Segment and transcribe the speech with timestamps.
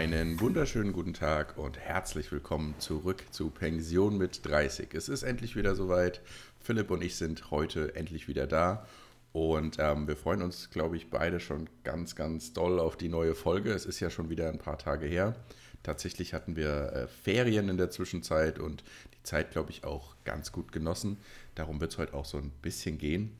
[0.00, 4.94] Einen wunderschönen guten Tag und herzlich willkommen zurück zu Pension mit 30.
[4.94, 6.22] Es ist endlich wieder soweit.
[6.58, 8.86] Philipp und ich sind heute endlich wieder da
[9.34, 13.34] und ähm, wir freuen uns, glaube ich, beide schon ganz, ganz doll auf die neue
[13.34, 13.72] Folge.
[13.74, 15.36] Es ist ja schon wieder ein paar Tage her.
[15.82, 18.82] Tatsächlich hatten wir äh, Ferien in der Zwischenzeit und
[19.12, 21.18] die Zeit, glaube ich, auch ganz gut genossen.
[21.56, 23.38] Darum wird es heute auch so ein bisschen gehen.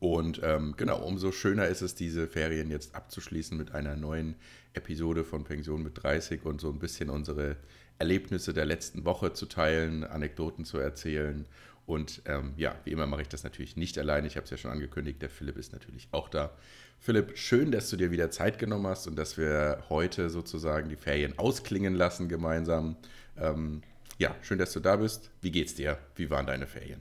[0.00, 4.36] Und ähm, genau, umso schöner ist es, diese Ferien jetzt abzuschließen mit einer neuen
[4.74, 7.56] Episode von Pension mit 30 und so ein bisschen unsere
[7.98, 11.46] Erlebnisse der letzten Woche zu teilen, Anekdoten zu erzählen.
[11.84, 14.24] Und ähm, ja, wie immer mache ich das natürlich nicht allein.
[14.24, 16.52] Ich habe es ja schon angekündigt, der Philipp ist natürlich auch da.
[17.00, 20.96] Philipp, schön, dass du dir wieder Zeit genommen hast und dass wir heute sozusagen die
[20.96, 22.96] Ferien ausklingen lassen gemeinsam.
[23.36, 23.82] Ähm,
[24.18, 25.30] ja, schön, dass du da bist.
[25.40, 25.98] Wie geht's dir?
[26.14, 27.00] Wie waren deine Ferien?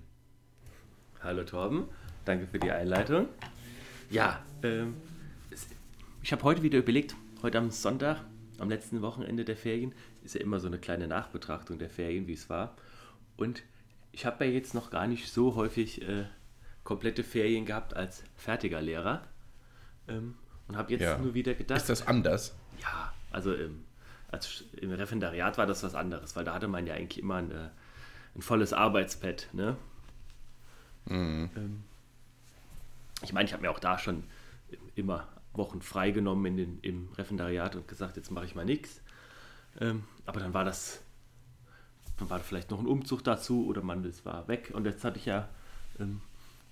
[1.21, 1.89] Hallo Torben.
[2.27, 3.29] Danke für die Einleitung.
[4.09, 4.95] Ja, ähm,
[6.21, 8.19] ich habe heute wieder überlegt, heute am Sonntag,
[8.59, 12.33] am letzten Wochenende der Ferien, ist ja immer so eine kleine Nachbetrachtung der Ferien, wie
[12.33, 12.75] es war.
[13.37, 13.63] Und
[14.11, 16.25] ich habe ja jetzt noch gar nicht so häufig äh,
[16.83, 19.23] komplette Ferien gehabt als fertiger Lehrer.
[20.09, 20.35] Ähm,
[20.67, 21.17] und habe jetzt ja.
[21.17, 21.79] nur wieder gedacht.
[21.79, 22.53] Ist das anders?
[22.81, 23.85] Ja, also im,
[24.29, 27.53] als, im Referendariat war das was anderes, weil da hatte man ja eigentlich immer ein,
[28.35, 29.47] ein volles Arbeitspad.
[29.53, 29.77] Ne?
[31.05, 31.49] Mhm.
[31.55, 31.83] Ähm,
[33.23, 34.23] ich meine, ich habe mir auch da schon
[34.95, 39.01] immer Wochen freigenommen in den, im Referendariat und gesagt, jetzt mache ich mal nichts.
[39.79, 41.01] Ähm, aber dann war das,
[42.17, 44.71] dann war vielleicht noch ein Umzug dazu oder man, es war weg.
[44.73, 45.49] Und jetzt hatte ich ja,
[45.99, 46.21] ähm,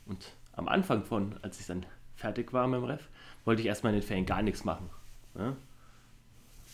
[0.06, 1.86] und am Anfang von, als ich dann
[2.16, 3.08] fertig war mit dem Ref,
[3.44, 4.90] wollte ich erstmal in den Ferien gar nichts machen.
[5.38, 5.56] Ja?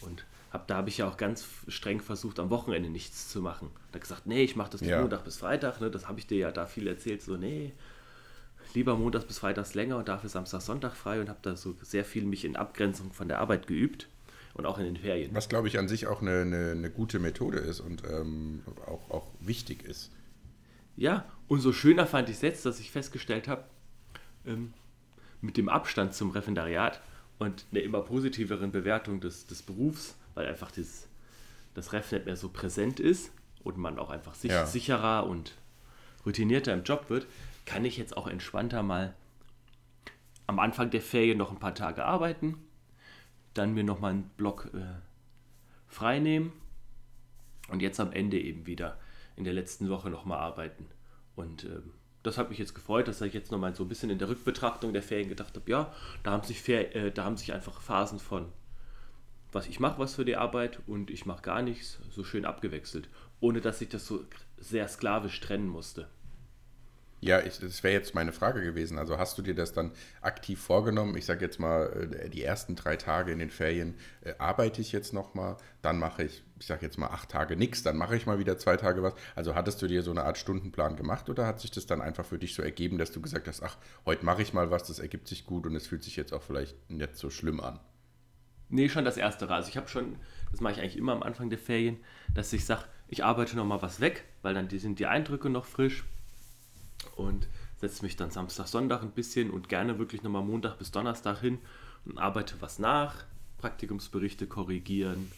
[0.02, 3.72] Und hab, da habe ich ja auch ganz streng versucht, am Wochenende nichts zu machen.
[3.92, 5.00] Da gesagt, nee, ich mache das ja.
[5.00, 5.80] Montag bis Freitag.
[5.80, 5.90] Ne?
[5.90, 7.22] Das habe ich dir ja da viel erzählt.
[7.22, 7.74] So, nee,
[8.76, 12.06] lieber montags bis freitags länger und dafür Samstag, Sonntag frei und habe da so sehr
[12.06, 14.08] viel mich in Abgrenzung von der Arbeit geübt
[14.54, 15.34] und auch in den Ferien.
[15.34, 19.10] Was, glaube ich, an sich auch eine, eine, eine gute Methode ist und ähm, auch,
[19.10, 20.12] auch wichtig ist.
[20.98, 23.64] Ja, und so schöner fand ich es jetzt, dass ich festgestellt habe,
[24.46, 24.74] ähm,
[25.42, 27.02] mit dem Abstand zum Referendariat
[27.40, 31.08] und einer immer positiveren Bewertung des, des Berufs, weil einfach das,
[31.74, 33.32] das Ref nicht mehr so präsent ist
[33.64, 34.66] und man auch einfach sich, ja.
[34.66, 35.54] sicherer und
[36.26, 37.26] routinierter im Job wird,
[37.66, 39.16] kann ich jetzt auch entspannter mal
[40.48, 42.58] am Anfang der Ferien noch ein paar Tage arbeiten,
[43.54, 45.00] dann mir noch mal einen Block äh,
[45.88, 46.52] frei nehmen
[47.70, 49.00] und jetzt am Ende eben wieder
[49.36, 50.88] in der letzten Woche noch mal arbeiten.
[51.36, 51.82] Und äh,
[52.24, 54.30] das hat mich jetzt gefreut, dass ich jetzt noch mal so ein bisschen in der
[54.30, 55.94] Rückbetrachtung der Ferien gedacht habe, ja,
[56.24, 58.52] da haben sich, äh, da haben sich einfach Phasen von,
[59.52, 63.10] was ich mache was für die Arbeit und ich mache gar nichts, so schön abgewechselt,
[63.40, 64.24] ohne dass ich das so
[64.58, 66.08] sehr sklavisch trennen musste.
[67.24, 68.98] Ja, ich, das wäre jetzt meine Frage gewesen.
[68.98, 71.16] Also hast du dir das dann aktiv vorgenommen?
[71.16, 74.92] Ich sage jetzt mal, äh, die ersten drei Tage in den Ferien äh, arbeite ich
[74.92, 78.26] jetzt nochmal, dann mache ich, ich sage jetzt mal acht Tage nichts, dann mache ich
[78.26, 79.14] mal wieder zwei Tage was.
[79.36, 82.26] Also hattest du dir so eine Art Stundenplan gemacht oder hat sich das dann einfach
[82.26, 83.78] für dich so ergeben, dass du gesagt hast, ach,
[84.08, 86.42] heute mache ich mal was, das ergibt sich gut und es fühlt sich jetzt auch
[86.42, 87.80] vielleicht nicht so schlimm an?
[88.70, 89.48] Nee, schon das erste.
[89.48, 90.16] Also ich habe schon,
[90.50, 91.98] das mache ich eigentlich immer am Anfang der Ferien,
[92.34, 96.04] dass ich sage, ich arbeite nochmal was weg, weil dann sind die Eindrücke noch frisch
[97.16, 97.48] und
[97.78, 101.60] setze mich dann Samstag, Sonntag ein bisschen und gerne wirklich nochmal Montag bis Donnerstag hin
[102.06, 103.26] und arbeite was nach.
[103.58, 105.32] Praktikumsberichte korrigieren,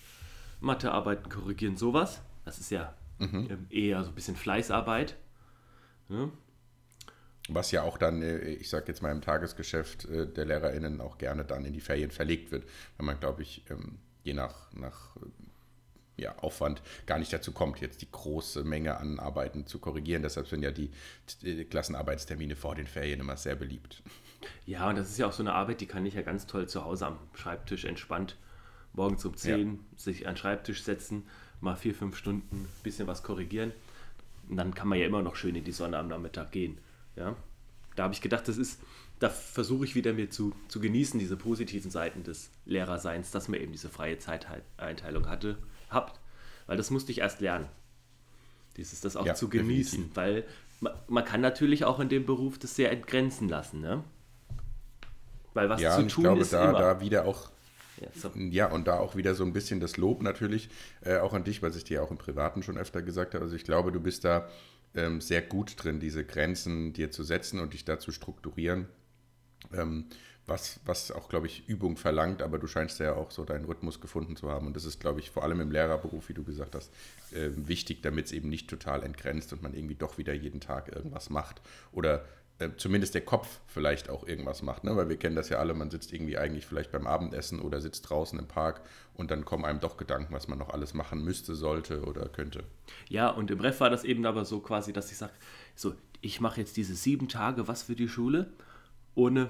[0.62, 2.22] Mathearbeiten korrigieren, sowas.
[2.46, 3.47] Das ist ja mhm.
[3.50, 5.18] Ähm, eher so ein bisschen Fleißarbeit.
[6.09, 6.29] Ja.
[7.50, 11.18] Was ja auch dann, äh, ich sage jetzt mal im Tagesgeschäft äh, der LehrerInnen auch
[11.18, 12.63] gerne dann in die Ferien verlegt wird,
[12.97, 15.18] weil man, glaube ich, ähm, je nach, nach
[16.18, 20.22] ja, Aufwand gar nicht dazu kommt, jetzt die große Menge an Arbeiten zu korrigieren.
[20.22, 20.91] Deshalb sind ja die,
[21.69, 24.04] Klassenarbeitstermine vor den Ferien immer sehr beliebt.
[24.65, 26.68] Ja, und das ist ja auch so eine Arbeit, die kann ich ja ganz toll
[26.68, 28.38] zu Hause am Schreibtisch entspannt
[28.94, 29.80] morgens um 10 ja.
[29.95, 31.24] sich an den Schreibtisch setzen,
[31.62, 33.74] mal vier, fünf Stunden ein bisschen was korrigieren.
[34.50, 36.77] Und dann kann man ja immer noch schön in die Sonne am Nachmittag gehen.
[37.16, 37.36] Ja?
[37.95, 38.81] Da habe ich gedacht, das ist,
[39.19, 43.59] da versuche ich wieder mir zu, zu genießen, diese positiven Seiten des Lehrerseins, dass man
[43.59, 45.57] eben diese freie Zeiteinteilung hatte
[45.94, 46.19] habt.
[46.66, 47.68] Weil das musste ich erst lernen.
[48.78, 50.13] Dieses, das auch ja, zu genießen.
[50.13, 50.16] Definitiv.
[50.16, 50.44] Weil
[50.80, 54.04] man, man, kann natürlich auch in dem Beruf das sehr entgrenzen lassen, ne?
[55.54, 56.80] Weil was ja, zu tun glaube, ist da, immer.
[56.80, 57.50] da wieder auch
[58.01, 58.31] ja, so.
[58.36, 60.69] ja, und da auch wieder so ein bisschen das Lob natürlich
[61.01, 63.44] äh, auch an dich, was ich dir auch im Privaten schon öfter gesagt habe.
[63.44, 64.50] Also ich glaube, du bist da
[64.95, 68.88] ähm, sehr gut drin, diese Grenzen dir zu setzen und dich da zu strukturieren.
[69.74, 70.06] Ähm,
[70.45, 74.01] was, was auch, glaube ich, Übung verlangt, aber du scheinst ja auch so deinen Rhythmus
[74.01, 74.68] gefunden zu haben.
[74.68, 76.92] Und das ist, glaube ich, vor allem im Lehrerberuf, wie du gesagt hast,
[77.31, 80.94] äh, wichtig, damit es eben nicht total entgrenzt und man irgendwie doch wieder jeden Tag
[80.94, 81.62] irgendwas macht.
[81.94, 82.25] Oder
[82.60, 84.95] äh, zumindest der Kopf vielleicht auch irgendwas macht, ne?
[84.95, 88.10] weil wir kennen das ja alle, man sitzt irgendwie eigentlich vielleicht beim Abendessen oder sitzt
[88.10, 88.81] draußen im Park
[89.16, 92.63] und dann kommen einem doch Gedanken, was man noch alles machen müsste, sollte oder könnte.
[93.10, 95.34] Ja, und im Ref war das eben aber so quasi, dass ich sage,
[95.75, 98.51] so, ich mache jetzt diese sieben Tage was für die Schule,
[99.16, 99.50] ohne,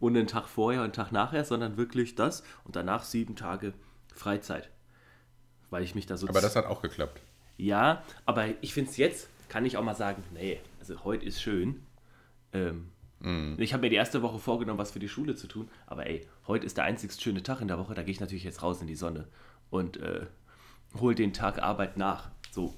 [0.00, 3.72] ohne einen Tag vorher und einen Tag nachher, sondern wirklich das und danach sieben Tage
[4.14, 4.70] Freizeit.
[5.70, 6.28] Weil ich mich da so...
[6.28, 7.20] Aber das hat auch geklappt.
[7.56, 11.40] Ja, aber ich finde es jetzt, kann ich auch mal sagen, nee, also heute ist
[11.40, 11.86] schön,
[12.52, 12.90] ähm,
[13.20, 13.60] mm.
[13.60, 16.26] Ich habe mir die erste Woche vorgenommen, was für die Schule zu tun, aber ey,
[16.46, 18.80] heute ist der einzigst schöne Tag in der Woche, da gehe ich natürlich jetzt raus
[18.80, 19.26] in die Sonne
[19.70, 20.26] und äh,
[20.98, 22.30] hole den Tag Arbeit nach.
[22.50, 22.74] So.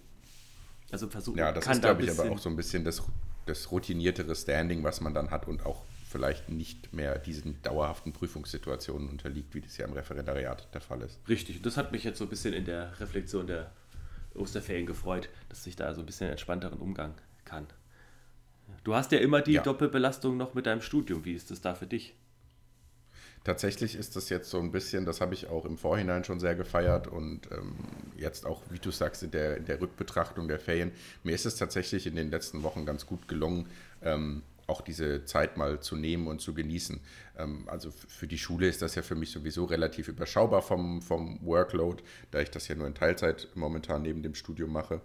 [0.91, 1.39] Also versuchen.
[1.39, 3.03] Ja, das ist, glaube ich, aber auch so ein bisschen das,
[3.47, 9.09] das routiniertere Standing, was man dann hat und auch vielleicht nicht mehr diesen dauerhaften Prüfungssituationen
[9.09, 11.21] unterliegt, wie das ja im Referendariat der Fall ist.
[11.29, 13.71] Richtig, und das hat mich jetzt so ein bisschen in der Reflexion der
[14.35, 17.15] Osterferien gefreut, dass ich da so ein bisschen entspannteren Umgang
[17.45, 17.67] kann.
[18.85, 19.63] Du hast ja immer die ja.
[19.63, 21.25] Doppelbelastung noch mit deinem Studium.
[21.25, 22.15] Wie ist das da für dich?
[23.45, 26.55] Tatsächlich ist das jetzt so ein bisschen, das habe ich auch im Vorhinein schon sehr
[26.55, 27.77] gefeiert und ähm,
[28.17, 30.93] jetzt auch, wie du sagst, in der, in der Rückbetrachtung der Ferien.
[31.23, 33.67] Mir ist es tatsächlich in den letzten Wochen ganz gut gelungen,
[34.03, 37.01] ähm, auch diese Zeit mal zu nehmen und zu genießen.
[37.39, 41.41] Ähm, also für die Schule ist das ja für mich sowieso relativ überschaubar vom, vom
[41.43, 45.01] Workload, da ich das ja nur in Teilzeit momentan neben dem Studium mache.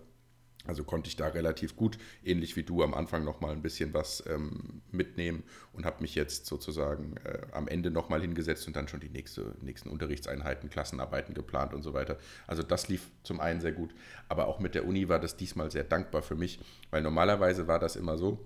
[0.65, 4.23] Also konnte ich da relativ gut, ähnlich wie du, am Anfang nochmal ein bisschen was
[4.27, 5.43] ähm, mitnehmen
[5.73, 9.55] und habe mich jetzt sozusagen äh, am Ende nochmal hingesetzt und dann schon die nächste,
[9.61, 12.17] nächsten Unterrichtseinheiten, Klassenarbeiten geplant und so weiter.
[12.47, 13.93] Also das lief zum einen sehr gut,
[14.29, 16.61] aber auch mit der Uni war das diesmal sehr dankbar für mich,
[16.91, 18.39] weil normalerweise war das immer so,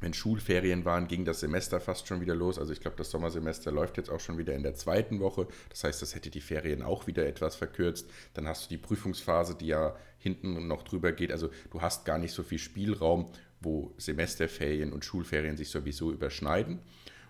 [0.00, 2.58] wenn Schulferien waren, ging das Semester fast schon wieder los.
[2.58, 5.46] Also ich glaube, das Sommersemester läuft jetzt auch schon wieder in der zweiten Woche.
[5.70, 8.10] Das heißt, das hätte die Ferien auch wieder etwas verkürzt.
[8.34, 11.32] Dann hast du die Prüfungsphase, die ja hinten noch drüber geht.
[11.32, 13.30] Also du hast gar nicht so viel Spielraum,
[13.60, 16.80] wo Semesterferien und Schulferien sich sowieso überschneiden.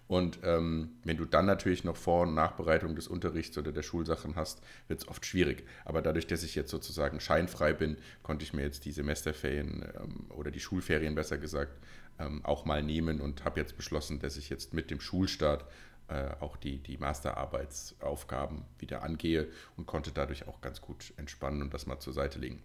[0.07, 4.37] Und ähm, wenn du dann natürlich noch Vor- und Nachbereitung des Unterrichts oder der Schulsachen
[4.37, 5.65] hast, wird es oft schwierig.
[5.87, 10.27] Aber dadurch, dass ich jetzt sozusagen scheinfrei bin, konnte ich mir jetzt die Semesterferien ähm,
[10.31, 11.73] oder die Schulferien besser gesagt
[12.19, 15.65] ähm, auch mal nehmen und habe jetzt beschlossen, dass ich jetzt mit dem Schulstart
[16.09, 21.73] äh, auch die, die Masterarbeitsaufgaben wieder angehe und konnte dadurch auch ganz gut entspannen und
[21.73, 22.63] das mal zur Seite legen.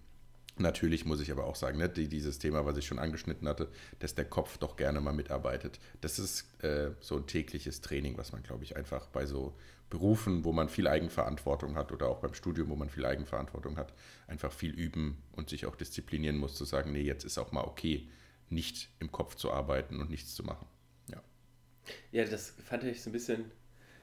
[0.57, 3.69] Natürlich muss ich aber auch sagen, ne, die, dieses Thema, was ich schon angeschnitten hatte,
[3.99, 5.79] dass der Kopf doch gerne mal mitarbeitet.
[6.01, 9.55] Das ist äh, so ein tägliches Training, was man, glaube ich, einfach bei so
[9.89, 13.93] Berufen, wo man viel Eigenverantwortung hat oder auch beim Studium, wo man viel Eigenverantwortung hat,
[14.27, 17.63] einfach viel üben und sich auch disziplinieren muss, zu sagen, nee, jetzt ist auch mal
[17.63, 18.09] okay,
[18.49, 20.67] nicht im Kopf zu arbeiten und nichts zu machen.
[21.07, 21.21] Ja,
[22.11, 23.51] ja das fand ich so ein bisschen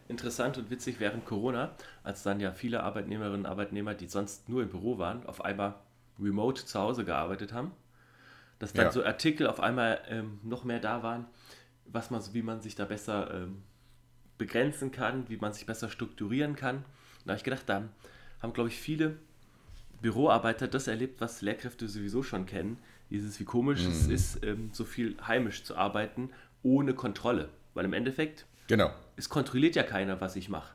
[0.08, 4.62] interessant und witzig während Corona, als dann ja viele Arbeitnehmerinnen und Arbeitnehmer, die sonst nur
[4.62, 5.75] im Büro waren, auf einmal
[6.19, 7.72] remote zu Hause gearbeitet haben.
[8.58, 8.93] Dass dann ja.
[8.93, 11.26] so Artikel auf einmal ähm, noch mehr da waren,
[11.84, 13.62] was man, wie man sich da besser ähm,
[14.38, 16.84] begrenzen kann, wie man sich besser strukturieren kann.
[17.25, 17.88] da habe ich gedacht, da
[18.40, 19.19] haben, glaube ich, viele
[20.00, 22.78] Büroarbeiter das erlebt, was Lehrkräfte sowieso schon kennen.
[23.11, 23.93] Dieses, wie komisch mhm.
[23.93, 26.31] es ist, ähm, so viel heimisch zu arbeiten,
[26.62, 27.49] ohne Kontrolle.
[27.75, 28.91] Weil im Endeffekt, genau.
[29.17, 30.75] es kontrolliert ja keiner, was ich mache.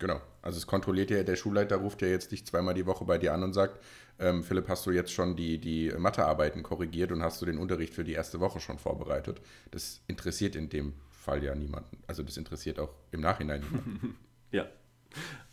[0.00, 0.20] Genau.
[0.42, 3.34] Also es kontrolliert ja, der Schulleiter ruft ja jetzt nicht zweimal die Woche bei dir
[3.34, 3.78] an und sagt,
[4.18, 7.94] ähm, Philipp, hast du jetzt schon die, die Mathearbeiten korrigiert und hast du den Unterricht
[7.94, 9.40] für die erste Woche schon vorbereitet?
[9.70, 11.98] Das interessiert in dem Fall ja niemanden.
[12.06, 14.16] Also das interessiert auch im Nachhinein niemanden.
[14.50, 14.66] ja.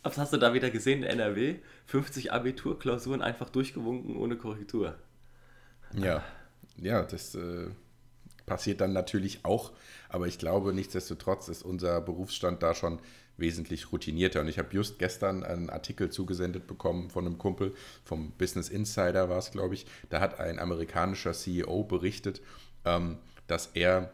[0.02, 1.56] Was hast du da wieder gesehen in NRW?
[1.86, 4.96] 50 Abiturklausuren einfach durchgewunken ohne Korrektur.
[5.94, 6.22] Ja,
[6.76, 7.68] ja, das äh,
[8.46, 9.72] passiert dann natürlich auch,
[10.08, 12.98] aber ich glaube, nichtsdestotrotz ist unser Berufsstand da schon
[13.36, 14.40] wesentlich routinierter.
[14.40, 19.28] Und ich habe just gestern einen Artikel zugesendet bekommen von einem Kumpel, vom Business Insider
[19.28, 19.86] war es, glaube ich.
[20.10, 22.42] Da hat ein amerikanischer CEO berichtet,
[22.84, 24.12] ähm, dass er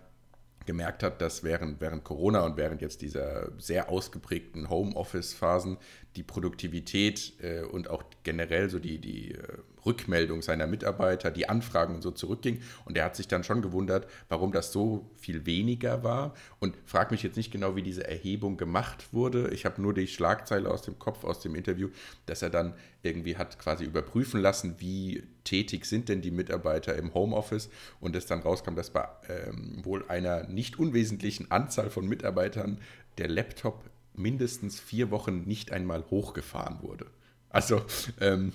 [0.66, 5.78] gemerkt hat, dass während, während Corona und während jetzt dieser sehr ausgeprägten Homeoffice-Phasen
[6.16, 9.38] die Produktivität äh, und auch generell so die, die äh,
[9.84, 12.60] Rückmeldung seiner Mitarbeiter, die Anfragen und so zurückging.
[12.84, 16.34] Und er hat sich dann schon gewundert, warum das so viel weniger war.
[16.58, 19.48] Und fragt mich jetzt nicht genau, wie diese Erhebung gemacht wurde.
[19.50, 21.88] Ich habe nur die Schlagzeile aus dem Kopf, aus dem Interview,
[22.26, 27.12] dass er dann irgendwie hat quasi überprüfen lassen, wie tätig sind denn die Mitarbeiter im
[27.12, 27.68] Homeoffice.
[28.00, 32.78] Und es dann rauskam, dass bei ähm, wohl einer nicht unwesentlichen Anzahl von Mitarbeitern
[33.18, 37.06] der Laptop mindestens vier Wochen nicht einmal hochgefahren wurde.
[37.50, 37.82] Also
[38.20, 38.52] ähm,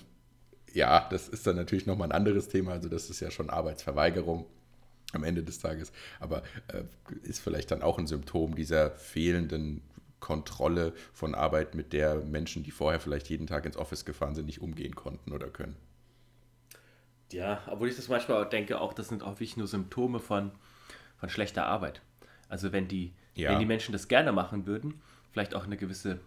[0.73, 2.71] ja, das ist dann natürlich nochmal ein anderes Thema.
[2.73, 4.45] Also das ist ja schon Arbeitsverweigerung
[5.13, 5.91] am Ende des Tages.
[6.19, 6.83] Aber äh,
[7.23, 9.81] ist vielleicht dann auch ein Symptom dieser fehlenden
[10.19, 14.45] Kontrolle von Arbeit, mit der Menschen, die vorher vielleicht jeden Tag ins Office gefahren sind,
[14.45, 15.75] nicht umgehen konnten oder können.
[17.31, 20.51] Ja, obwohl ich das manchmal auch denke, auch das sind auch wirklich nur Symptome von,
[21.17, 22.01] von schlechter Arbeit.
[22.49, 23.51] Also wenn die, ja.
[23.51, 25.01] wenn die Menschen das gerne machen würden,
[25.31, 26.19] vielleicht auch eine gewisse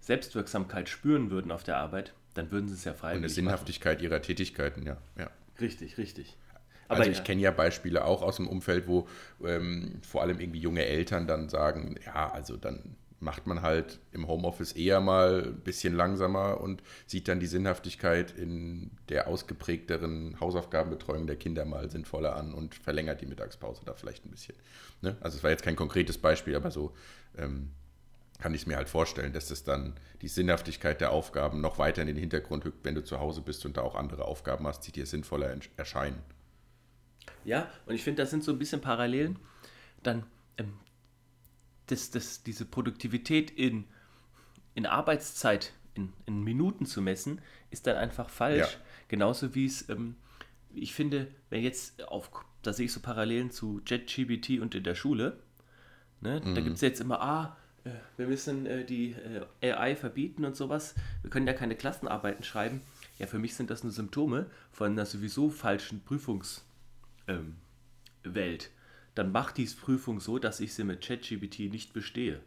[0.00, 3.98] Selbstwirksamkeit spüren würden auf der Arbeit, dann würden sie es ja freiwillig Und eine Sinnhaftigkeit
[3.98, 4.04] machen.
[4.04, 4.96] ihrer Tätigkeiten, ja.
[5.18, 5.30] ja.
[5.60, 6.36] Richtig, richtig.
[6.88, 7.24] Aber also ich ja.
[7.24, 9.06] kenne ja Beispiele auch aus dem Umfeld, wo
[9.44, 14.28] ähm, vor allem irgendwie junge Eltern dann sagen, ja, also dann macht man halt im
[14.28, 21.26] Homeoffice eher mal ein bisschen langsamer und sieht dann die Sinnhaftigkeit in der ausgeprägteren Hausaufgabenbetreuung
[21.26, 24.54] der Kinder mal sinnvoller an und verlängert die Mittagspause da vielleicht ein bisschen.
[25.02, 25.16] Ne?
[25.20, 26.94] Also es war jetzt kein konkretes Beispiel, aber so
[27.36, 27.72] ähm,
[28.38, 32.06] kann ich mir halt vorstellen, dass es dann die Sinnhaftigkeit der Aufgaben noch weiter in
[32.06, 34.92] den Hintergrund rückt, wenn du zu Hause bist und da auch andere Aufgaben hast, die
[34.92, 36.22] dir sinnvoller erscheinen.
[37.44, 39.38] Ja, und ich finde, das sind so ein bisschen Parallelen.
[40.02, 40.24] Dann
[40.56, 40.74] ähm,
[41.86, 43.84] das, das, diese Produktivität in,
[44.74, 47.40] in Arbeitszeit, in, in Minuten zu messen,
[47.70, 48.74] ist dann einfach falsch.
[48.74, 48.80] Ja.
[49.08, 50.16] Genauso wie es, ähm,
[50.72, 52.30] ich finde, wenn jetzt auf,
[52.62, 55.38] da sehe ich so Parallelen zu JetGBT und in der Schule,
[56.20, 56.40] ne?
[56.44, 56.54] Mhm.
[56.54, 57.56] da gibt es jetzt immer, ah,
[58.16, 59.14] wir müssen äh, die
[59.60, 62.82] äh, AI verbieten und sowas, wir können ja keine Klassenarbeiten schreiben.
[63.18, 66.62] Ja, für mich sind das nur Symptome von einer sowieso falschen Prüfungswelt.
[67.26, 67.56] Ähm,
[69.14, 72.40] dann macht diese Prüfung so, dass ich sie mit ChatGPT nicht bestehe.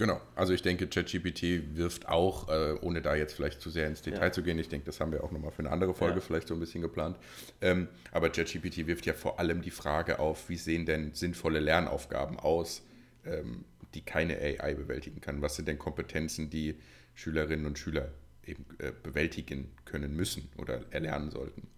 [0.00, 4.00] Genau, also ich denke, ChatGPT wirft auch, äh, ohne da jetzt vielleicht zu sehr ins
[4.00, 4.32] Detail ja.
[4.32, 6.20] zu gehen, ich denke, das haben wir auch nochmal für eine andere Folge ja.
[6.22, 7.18] vielleicht so ein bisschen geplant,
[7.60, 12.38] ähm, aber ChatGPT wirft ja vor allem die Frage auf, wie sehen denn sinnvolle Lernaufgaben
[12.38, 12.80] aus,
[13.24, 15.42] ähm, die keine AI bewältigen kann?
[15.42, 16.76] Was sind denn Kompetenzen, die
[17.14, 18.12] Schülerinnen und Schüler
[18.44, 21.68] eben äh, bewältigen können müssen oder erlernen sollten?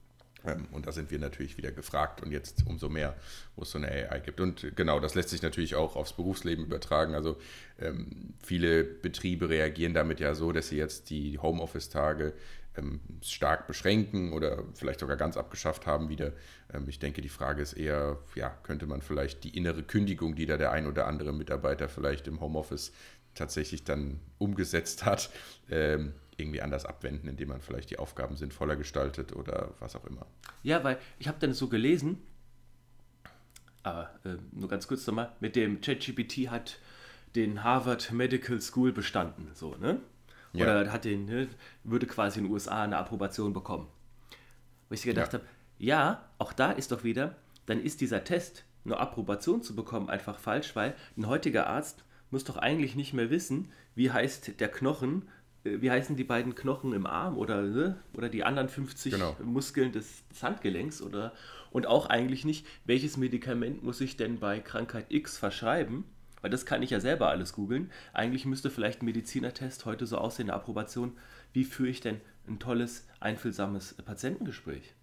[0.44, 3.16] Ähm, und da sind wir natürlich wieder gefragt und jetzt umso mehr,
[3.56, 4.40] wo es so eine AI gibt.
[4.40, 7.14] Und genau, das lässt sich natürlich auch aufs Berufsleben übertragen.
[7.14, 7.38] Also
[7.78, 12.32] ähm, viele Betriebe reagieren damit ja so, dass sie jetzt die Homeoffice-Tage
[12.76, 16.32] ähm, stark beschränken oder vielleicht sogar ganz abgeschafft haben wieder.
[16.72, 20.46] Ähm, ich denke, die Frage ist eher, ja, könnte man vielleicht die innere Kündigung, die
[20.46, 22.92] da der ein oder andere Mitarbeiter vielleicht im Homeoffice
[23.34, 25.30] tatsächlich dann umgesetzt hat,
[25.70, 30.26] ähm, irgendwie anders abwenden, indem man vielleicht die Aufgaben sinnvoller gestaltet oder was auch immer.
[30.62, 32.18] Ja, weil ich habe dann so gelesen,
[33.82, 36.78] aber äh, nur ganz kurz nochmal, mit dem ChatGPT hat
[37.34, 40.00] den Harvard Medical School bestanden, so, ne?
[40.54, 40.92] Oder ja.
[40.92, 41.48] hat den, ne,
[41.84, 43.88] würde quasi in den USA eine Approbation bekommen.
[44.88, 45.38] Wo ich gedacht ja.
[45.38, 50.10] habe, ja, auch da ist doch wieder, dann ist dieser Test, eine Approbation zu bekommen,
[50.10, 54.68] einfach falsch, weil ein heutiger Arzt muss doch eigentlich nicht mehr wissen, wie heißt der
[54.68, 55.28] Knochen
[55.64, 57.96] äh, wie heißen die beiden Knochen im Arm oder, ne?
[58.14, 59.36] oder die anderen 50 genau.
[59.42, 61.32] Muskeln des, des, Handgelenks oder
[61.70, 66.04] und auch eigentlich nicht, welches Medikament muss ich denn bei Krankheit X verschreiben,
[66.42, 67.90] weil das kann ich ja selber alles googeln.
[68.12, 71.16] Eigentlich müsste vielleicht ein Medizinertest heute so aussehen, eine Approbation,
[71.52, 74.94] wie führe ich denn ein tolles, einfühlsames Patientengespräch?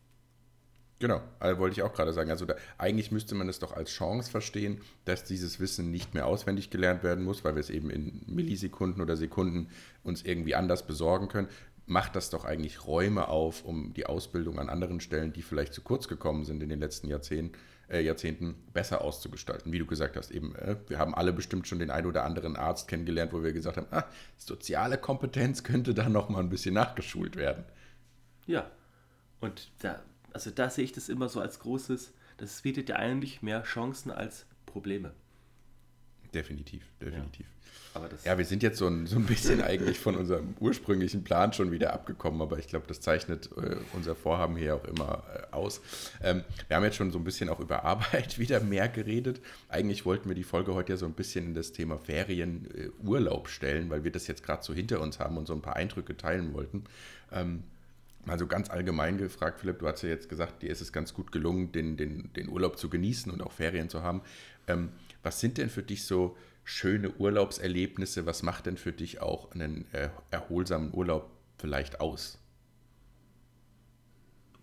[1.00, 2.30] Genau, also wollte ich auch gerade sagen.
[2.30, 6.26] Also da, eigentlich müsste man es doch als Chance verstehen, dass dieses Wissen nicht mehr
[6.26, 9.70] auswendig gelernt werden muss, weil wir es eben in Millisekunden oder Sekunden
[10.04, 11.48] uns irgendwie anders besorgen können.
[11.90, 15.82] Macht das doch eigentlich Räume auf, um die Ausbildung an anderen Stellen, die vielleicht zu
[15.82, 17.58] kurz gekommen sind in den letzten Jahrzehnten,
[17.90, 19.72] äh, Jahrzehnten besser auszugestalten.
[19.72, 22.56] Wie du gesagt hast, eben, äh, wir haben alle bestimmt schon den ein oder anderen
[22.56, 24.06] Arzt kennengelernt, wo wir gesagt haben, ah,
[24.38, 27.66] soziale Kompetenz könnte da noch mal ein bisschen nachgeschult werden.
[28.46, 28.72] Ja,
[29.42, 30.00] und da
[30.34, 34.12] also da sehe ich das immer so als großes, das bietet ja eigentlich mehr Chancen
[34.12, 35.12] als Probleme.
[36.34, 37.46] Definitiv, definitiv.
[37.96, 41.54] Ja, ja wir sind jetzt so ein, so ein bisschen eigentlich von unserem ursprünglichen Plan
[41.54, 45.56] schon wieder abgekommen, aber ich glaube, das zeichnet äh, unser Vorhaben hier auch immer äh,
[45.56, 45.82] aus.
[46.22, 49.42] Ähm, wir haben jetzt schon so ein bisschen auch über Arbeit wieder mehr geredet.
[49.70, 52.90] Eigentlich wollten wir die Folge heute ja so ein bisschen in das Thema Ferien, äh,
[53.04, 55.76] Urlaub stellen, weil wir das jetzt gerade so hinter uns haben und so ein paar
[55.76, 56.84] Eindrücke teilen wollten.
[57.32, 57.64] Ähm,
[58.26, 61.14] Mal so ganz allgemein gefragt, Philipp, du hast ja jetzt gesagt, dir ist es ganz
[61.14, 64.22] gut gelungen, den, den, den Urlaub zu genießen und auch Ferien zu haben.
[64.68, 64.90] Ähm,
[65.24, 68.26] was sind denn für dich so schöne Urlaubserlebnisse?
[68.26, 72.38] Was macht denn für dich auch einen äh, erholsamen Urlaub vielleicht aus?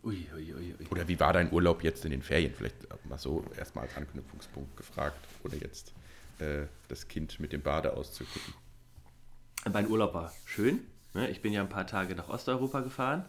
[0.02, 2.54] Ui, ui, ui, Oder wie war dein Urlaub jetzt in den Ferien?
[2.54, 5.18] Vielleicht mal so erstmal als Anknüpfungspunkt gefragt.
[5.42, 5.92] Oder jetzt
[6.38, 8.54] äh, das Kind mit dem Bade auszugucken.
[9.72, 10.86] Mein Urlaub war schön.
[11.14, 11.28] Ne?
[11.30, 13.24] Ich bin ja ein paar Tage nach Osteuropa gefahren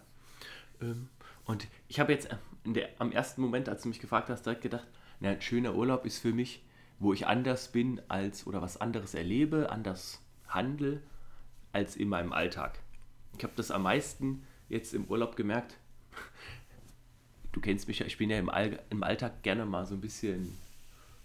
[0.81, 1.09] ähm,
[1.45, 2.29] und ich habe jetzt
[2.65, 4.87] der, am ersten Moment, als du mich gefragt hast, direkt gedacht,
[5.19, 6.63] na, ein schöner Urlaub ist für mich,
[6.99, 11.01] wo ich anders bin als oder was anderes erlebe, anders handle
[11.71, 12.79] als in meinem Alltag.
[13.37, 15.77] Ich habe das am meisten jetzt im Urlaub gemerkt.
[17.51, 20.01] Du kennst mich ja, ich bin ja im, All, im Alltag gerne mal so ein
[20.01, 20.57] bisschen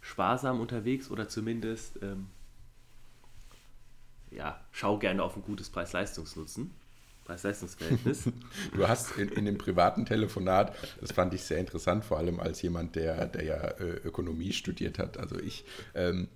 [0.00, 2.28] sparsam unterwegs oder zumindest ähm,
[4.30, 6.74] ja, schau gerne auf ein gutes Preis-Leistungsnutzen.
[7.24, 8.24] Preis-Leistungs-Verhältnis.
[8.74, 12.62] du hast in, in dem privaten Telefonat, das fand ich sehr interessant, vor allem als
[12.62, 15.18] jemand, der, der ja äh, Ökonomie studiert hat.
[15.18, 15.64] Also ich
[15.94, 16.28] ähm,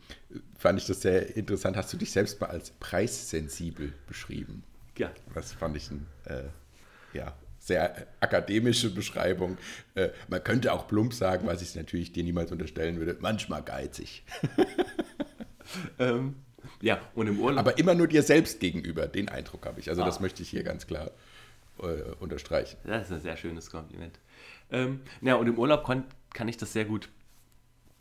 [0.57, 1.77] fand ich das sehr interessant.
[1.77, 4.63] Hast du dich selbst mal als preissensibel beschrieben?
[4.97, 5.11] Ja.
[5.35, 6.45] Das fand ich ein, äh,
[7.13, 9.59] ja, sehr akademische Beschreibung.
[9.95, 14.25] Äh, man könnte auch plump sagen, was ich natürlich dir niemals unterstellen würde, manchmal geizig.
[15.99, 16.37] ähm,
[16.81, 17.61] ja, und im Urlaub.
[17.61, 19.89] Aber immer nur dir selbst gegenüber, den Eindruck habe ich.
[19.89, 20.07] Also ah.
[20.07, 21.11] das möchte ich hier ganz klar
[21.79, 22.77] äh, unterstreichen.
[22.85, 24.19] Das ist ein sehr schönes Kompliment.
[24.71, 27.09] Ähm, ja, und im Urlaub kann, kann ich das sehr gut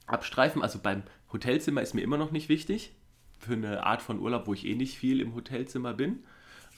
[0.07, 0.61] abstreifen.
[0.61, 2.93] Also beim Hotelzimmer ist mir immer noch nicht wichtig.
[3.39, 6.23] Für eine Art von Urlaub, wo ich eh nicht viel im Hotelzimmer bin.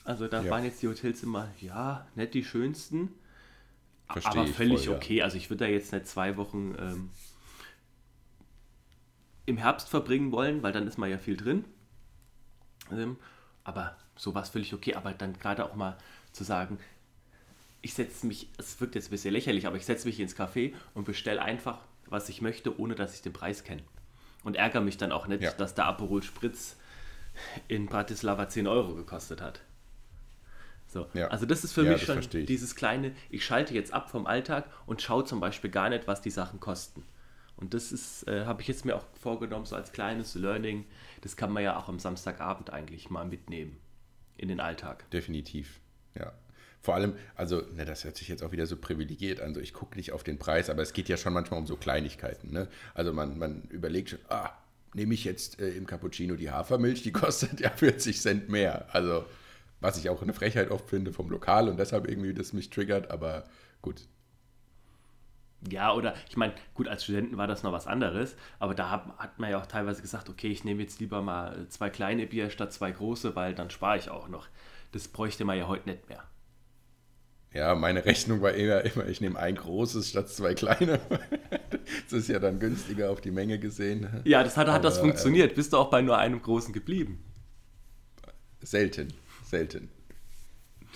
[0.04, 0.50] Also da ja.
[0.50, 3.10] waren jetzt die Hotelzimmer, ja, nicht die schönsten,
[4.10, 5.16] Versteh aber völlig voll, okay.
[5.16, 5.24] Ja.
[5.24, 7.10] Also ich würde da jetzt nicht zwei Wochen ähm,
[9.44, 11.64] im Herbst verbringen wollen, weil dann ist mal ja viel drin.
[12.92, 13.16] Ähm,
[13.64, 14.94] aber so war es völlig okay.
[14.94, 15.96] Aber dann gerade auch mal
[16.32, 16.78] zu sagen,
[17.82, 20.74] ich setze mich, es wirkt jetzt ein bisschen lächerlich, aber ich setze mich ins Café
[20.94, 23.82] und bestelle einfach, was ich möchte, ohne dass ich den Preis kenne.
[24.44, 25.52] Und ärgere mich dann auch nicht, ja.
[25.52, 26.76] dass der Aperol Spritz
[27.68, 29.60] in Bratislava 10 Euro gekostet hat.
[30.88, 31.06] So.
[31.12, 31.28] Ja.
[31.28, 34.64] Also das ist für ja, mich schon dieses kleine, ich schalte jetzt ab vom Alltag
[34.86, 37.04] und schaue zum Beispiel gar nicht, was die Sachen kosten.
[37.58, 40.84] Und das ist, äh, habe ich jetzt mir auch vorgenommen, so als kleines Learning.
[41.22, 43.76] Das kann man ja auch am Samstagabend eigentlich mal mitnehmen
[44.36, 45.10] in den Alltag.
[45.10, 45.80] Definitiv,
[46.14, 46.32] ja.
[46.80, 49.52] Vor allem, also, ne, das hört sich jetzt auch wieder so privilegiert an.
[49.52, 51.76] So, ich gucke nicht auf den Preis, aber es geht ja schon manchmal um so
[51.76, 52.52] Kleinigkeiten.
[52.52, 52.68] Ne?
[52.94, 54.52] Also man, man überlegt schon, ah,
[54.94, 58.86] nehme ich jetzt äh, im Cappuccino die Hafermilch, die kostet ja 40 Cent mehr.
[58.94, 59.24] Also
[59.80, 63.10] was ich auch eine Frechheit oft finde vom Lokal und deshalb irgendwie das mich triggert,
[63.10, 63.44] aber
[63.82, 64.02] gut.
[65.68, 69.06] Ja, oder ich meine, gut, als Studenten war das noch was anderes, aber da hat,
[69.18, 72.50] hat man ja auch teilweise gesagt, okay, ich nehme jetzt lieber mal zwei kleine Bier
[72.50, 74.46] statt zwei große, weil dann spare ich auch noch.
[74.92, 76.22] Das bräuchte man ja heute nicht mehr.
[77.52, 81.00] Ja, meine Rechnung war eher immer, ich nehme ein großes statt zwei kleine.
[82.04, 84.22] das ist ja dann günstiger auf die Menge gesehen.
[84.24, 85.52] Ja, das hat, hat aber, das funktioniert.
[85.52, 87.24] Äh, Bist du auch bei nur einem großen geblieben?
[88.60, 89.12] Selten
[89.48, 89.88] selten.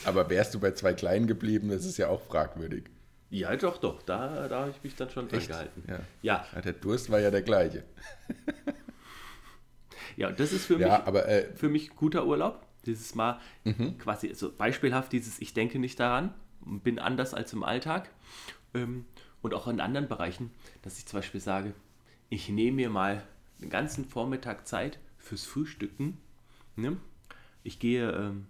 [0.04, 2.84] Aber wärst du bei zwei kleinen geblieben, das ist ja auch fragwürdig.
[3.32, 4.02] Ja, doch, doch.
[4.02, 5.82] Da, da habe ich mich dann schon dran gehalten.
[5.88, 6.00] Ja.
[6.22, 6.46] ja.
[6.52, 6.60] ja.
[6.60, 7.84] Der Durst war ja der gleiche.
[10.16, 12.66] ja, und das ist für, ja, mich, aber, äh, für mich guter Urlaub.
[12.84, 13.96] Dieses Mal mhm.
[13.98, 18.10] quasi so beispielhaft dieses Ich denke nicht daran, bin anders als im Alltag.
[18.74, 19.06] Ähm,
[19.40, 20.50] und auch in anderen Bereichen,
[20.82, 21.74] dass ich zum Beispiel sage,
[22.28, 23.22] ich nehme mir mal
[23.60, 26.18] den ganzen Vormittag Zeit fürs Frühstücken.
[26.76, 26.96] Ne?
[27.64, 28.46] ich gehe, ähm,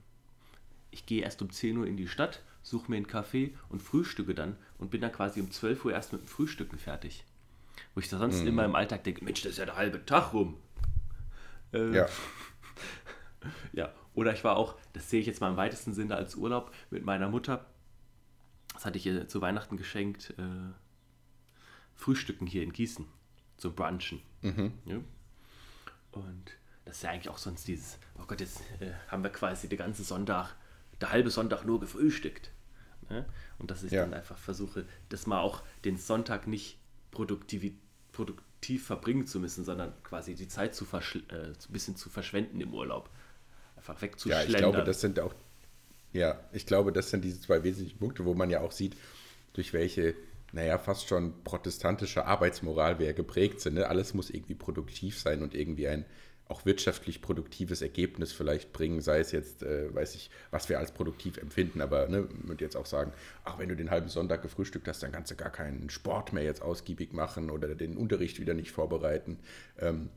[0.90, 4.34] ich gehe erst um 10 Uhr in die Stadt, suche mir einen Kaffee und frühstücke
[4.34, 7.24] dann und bin dann quasi um 12 Uhr erst mit dem Frühstücken fertig.
[7.94, 8.48] Wo ich da sonst mhm.
[8.48, 10.56] immer im Alltag denke, Mensch, das ist ja der halbe Tag rum.
[11.72, 12.06] Äh, ja.
[13.72, 16.72] ja, oder ich war auch, das sehe ich jetzt mal im weitesten Sinne als Urlaub
[16.90, 17.66] mit meiner Mutter.
[18.74, 20.34] Das hatte ich ihr zu Weihnachten geschenkt.
[20.38, 20.72] Äh,
[21.94, 23.06] Frühstücken hier in Gießen.
[23.56, 24.20] Zum Brunchen.
[24.40, 24.72] Mhm.
[24.86, 24.96] Ja.
[26.12, 29.68] Und das ist ja eigentlich auch sonst dieses, oh Gott, jetzt äh, haben wir quasi
[29.68, 30.54] den ganzen Sonntag,
[31.02, 32.50] der halbe Sonntag nur gefrühstückt.
[33.10, 33.26] Ne?
[33.58, 34.02] Und dass ich ja.
[34.02, 36.78] dann einfach versuche, das mal auch den Sonntag nicht
[37.10, 37.72] produktiv,
[38.12, 42.72] produktiv verbringen zu müssen, sondern quasi die Zeit zu äh, ein bisschen zu verschwenden im
[42.72, 43.10] Urlaub.
[43.76, 44.50] Einfach wegzuschlendern.
[44.50, 45.34] Ja, ich glaube, das sind auch,
[46.12, 48.96] ja, ich glaube, das sind diese zwei wesentlichen Punkte, wo man ja auch sieht,
[49.52, 50.14] durch welche
[50.52, 53.74] naja, fast schon protestantische Arbeitsmoral wir geprägt sind.
[53.74, 53.88] Ne?
[53.88, 56.04] Alles muss irgendwie produktiv sein und irgendwie ein
[56.52, 60.92] auch wirtschaftlich produktives Ergebnis vielleicht bringen, sei es jetzt, äh, weiß ich, was wir als
[60.92, 63.12] produktiv empfinden, aber ne, würde jetzt auch sagen,
[63.44, 66.44] ach, wenn du den halben Sonntag gefrühstückt hast, dann kannst du gar keinen Sport mehr
[66.44, 69.38] jetzt ausgiebig machen oder den Unterricht wieder nicht vorbereiten.
[69.80, 70.10] Ähm,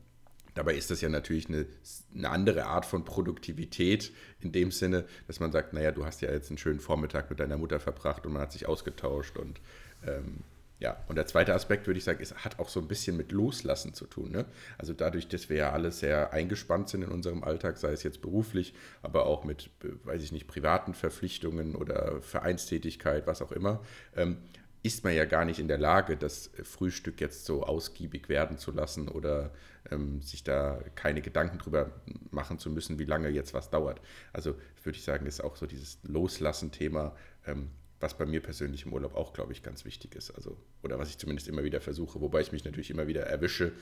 [0.54, 1.66] Dabei ist das ja natürlich eine,
[2.14, 6.30] eine, andere Art von Produktivität in dem Sinne, dass man sagt, naja, du hast ja
[6.32, 9.60] jetzt einen schönen Vormittag mit deiner Mutter verbracht und man hat sich ausgetauscht und
[10.06, 10.38] ähm,
[10.78, 13.32] ja, und der zweite Aspekt, würde ich sagen, ist, hat auch so ein bisschen mit
[13.32, 14.30] Loslassen zu tun.
[14.30, 14.44] Ne?
[14.76, 18.20] Also dadurch, dass wir ja alle sehr eingespannt sind in unserem Alltag, sei es jetzt
[18.20, 19.70] beruflich, aber auch mit,
[20.04, 23.80] weiß ich nicht, privaten Verpflichtungen oder Vereinstätigkeit, was auch immer,
[24.16, 24.36] ähm,
[24.82, 28.70] ist man ja gar nicht in der Lage, das Frühstück jetzt so ausgiebig werden zu
[28.70, 29.50] lassen oder
[29.90, 31.90] ähm, sich da keine Gedanken drüber
[32.30, 34.00] machen zu müssen, wie lange jetzt was dauert.
[34.32, 38.92] Also würde ich sagen, ist auch so dieses Loslassen-Thema ähm, was bei mir persönlich im
[38.92, 40.30] Urlaub auch, glaube ich, ganz wichtig ist.
[40.30, 43.72] Also, oder was ich zumindest immer wieder versuche, wobei ich mich natürlich immer wieder erwische,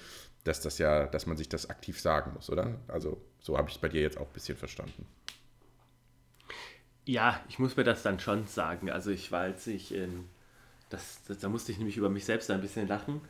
[0.44, 2.78] dass das ja, dass man sich das aktiv sagen muss, oder?
[2.86, 5.06] Also, so habe ich es bei dir jetzt auch ein bisschen verstanden.
[7.06, 8.90] Ja, ich muss mir das dann schon sagen.
[8.90, 10.26] Also ich war, als ich in,
[10.88, 13.20] das, das, da musste ich nämlich über mich selbst ein bisschen lachen,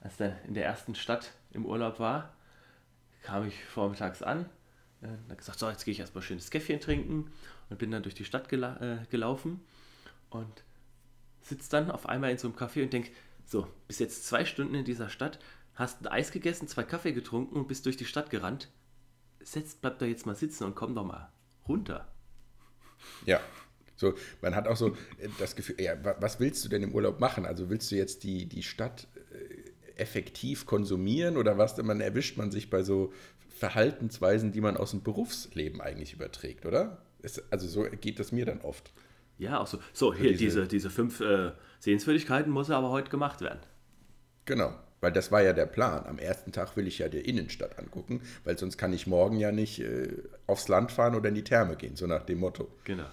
[0.00, 2.32] als dann in der ersten Stadt im Urlaub war,
[3.22, 4.48] kam ich vormittags an,
[5.02, 7.32] äh, gesagt, so, jetzt gehe ich erstmal schönes Käffchen trinken
[7.70, 9.60] und bin dann durch die Stadt gela äh, gelaufen
[10.34, 10.64] und
[11.40, 13.10] sitze dann auf einmal in so einem Café und denke,
[13.46, 15.38] so, bis jetzt zwei Stunden in dieser Stadt,
[15.74, 18.70] hast ein Eis gegessen, zwei Kaffee getrunken und bist durch die Stadt gerannt.
[19.40, 21.30] Setz, bleib da jetzt mal sitzen und komm doch mal
[21.68, 22.08] runter.
[23.26, 23.40] Ja,
[23.96, 24.96] so, man hat auch so
[25.38, 27.44] das Gefühl, ja, was willst du denn im Urlaub machen?
[27.44, 31.76] Also willst du jetzt die, die Stadt äh, effektiv konsumieren oder was?
[31.76, 33.12] Man erwischt man sich bei so
[33.50, 37.02] Verhaltensweisen, die man aus dem Berufsleben eigentlich überträgt, oder?
[37.22, 38.92] Es, also so geht das mir dann oft.
[39.38, 39.78] Ja, auch so.
[39.92, 43.60] So, hier, diese, diese, diese fünf äh, Sehenswürdigkeiten muss aber heute gemacht werden.
[44.44, 46.06] Genau, weil das war ja der Plan.
[46.06, 49.52] Am ersten Tag will ich ja die Innenstadt angucken, weil sonst kann ich morgen ja
[49.52, 50.08] nicht äh,
[50.46, 52.68] aufs Land fahren oder in die Therme gehen, so nach dem Motto.
[52.84, 53.06] Genau.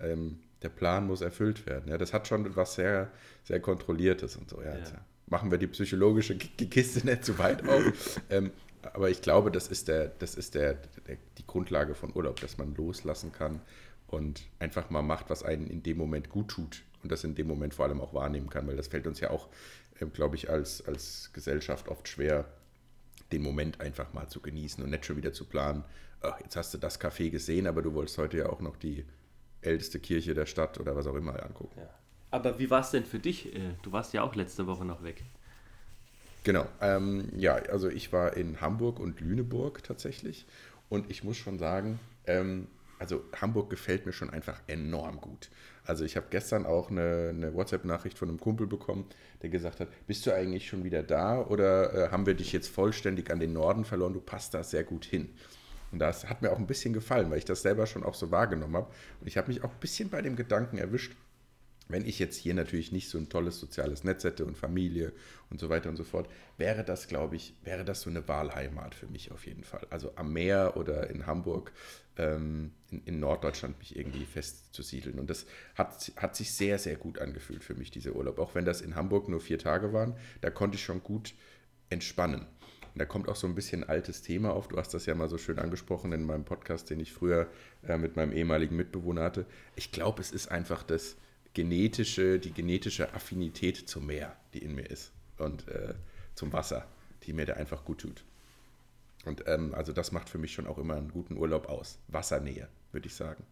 [0.00, 1.88] Ähm, der Plan muss erfüllt werden.
[1.88, 3.10] Ja, das hat schon was sehr,
[3.44, 4.60] sehr Kontrolliertes und so.
[4.60, 4.84] Ja, ja.
[5.26, 8.20] Machen wir die psychologische Kiste nicht zu weit auf.
[8.30, 8.50] ähm,
[8.92, 10.74] aber ich glaube, das ist, der, das ist der,
[11.06, 13.60] der, die Grundlage von Urlaub, dass man loslassen kann
[14.10, 17.46] und einfach mal macht, was einen in dem Moment gut tut und das in dem
[17.46, 19.48] Moment vor allem auch wahrnehmen kann, weil das fällt uns ja auch,
[20.00, 22.46] äh, glaube ich, als, als Gesellschaft oft schwer,
[23.30, 25.84] den Moment einfach mal zu genießen und nicht schon wieder zu planen,
[26.22, 29.04] ach, jetzt hast du das Café gesehen, aber du wolltest heute ja auch noch die
[29.62, 31.80] älteste Kirche der Stadt oder was auch immer angucken.
[31.80, 31.88] Ja.
[32.32, 33.54] Aber wie war es denn für dich?
[33.54, 35.22] Äh, du warst ja auch letzte Woche noch weg.
[36.42, 40.46] Genau, ähm, ja, also ich war in Hamburg und Lüneburg tatsächlich
[40.88, 42.66] und ich muss schon sagen, ähm,
[43.00, 45.50] also Hamburg gefällt mir schon einfach enorm gut.
[45.84, 49.06] Also ich habe gestern auch eine, eine WhatsApp-Nachricht von einem Kumpel bekommen,
[49.40, 52.68] der gesagt hat, bist du eigentlich schon wieder da oder äh, haben wir dich jetzt
[52.68, 54.12] vollständig an den Norden verloren?
[54.12, 55.30] Du passt da sehr gut hin.
[55.92, 58.30] Und das hat mir auch ein bisschen gefallen, weil ich das selber schon auch so
[58.30, 58.90] wahrgenommen habe.
[59.20, 61.16] Und ich habe mich auch ein bisschen bei dem Gedanken erwischt,
[61.90, 65.12] wenn ich jetzt hier natürlich nicht so ein tolles soziales Netz hätte und Familie
[65.50, 68.94] und so weiter und so fort, wäre das, glaube ich, wäre das so eine Wahlheimat
[68.94, 69.86] für mich auf jeden Fall.
[69.90, 71.72] Also am Meer oder in Hamburg,
[72.20, 75.18] ähm, in, in, Norddeutschland mich irgendwie festzusiedeln.
[75.18, 78.38] Und das hat, hat sich sehr, sehr gut angefühlt für mich, dieser Urlaub.
[78.38, 81.34] Auch wenn das in Hamburg nur vier Tage waren, da konnte ich schon gut
[81.88, 82.40] entspannen.
[82.40, 84.68] Und da kommt auch so ein bisschen altes Thema auf.
[84.68, 87.48] Du hast das ja mal so schön angesprochen in meinem Podcast, den ich früher
[87.86, 89.46] äh, mit meinem ehemaligen Mitbewohner hatte.
[89.76, 91.16] Ich glaube, es ist einfach das
[91.54, 95.94] genetische, die genetische Affinität zum Meer, die in mir ist und äh,
[96.34, 96.86] zum Wasser,
[97.24, 98.24] die mir da einfach gut tut.
[99.24, 101.98] Und ähm, also das macht für mich schon auch immer einen guten Urlaub aus.
[102.08, 103.44] Wassernähe, würde ich sagen.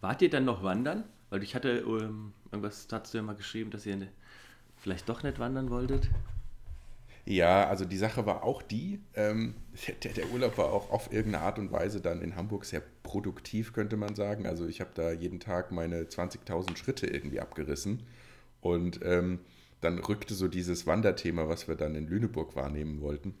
[0.00, 1.04] Wart ihr dann noch wandern?
[1.28, 4.08] Weil ich hatte, ähm, irgendwas hast du ja mal geschrieben, dass ihr ne,
[4.76, 6.10] vielleicht doch nicht wandern wolltet.
[7.26, 9.54] Ja, also die Sache war auch die, ähm,
[10.02, 13.72] der, der, Urlaub war auch auf irgendeine Art und Weise dann in Hamburg sehr produktiv,
[13.72, 14.46] könnte man sagen.
[14.46, 18.02] Also ich habe da jeden Tag meine 20.000 Schritte irgendwie abgerissen.
[18.60, 19.40] Und ähm,
[19.80, 23.34] dann rückte so dieses Wanderthema, was wir dann in Lüneburg wahrnehmen wollten,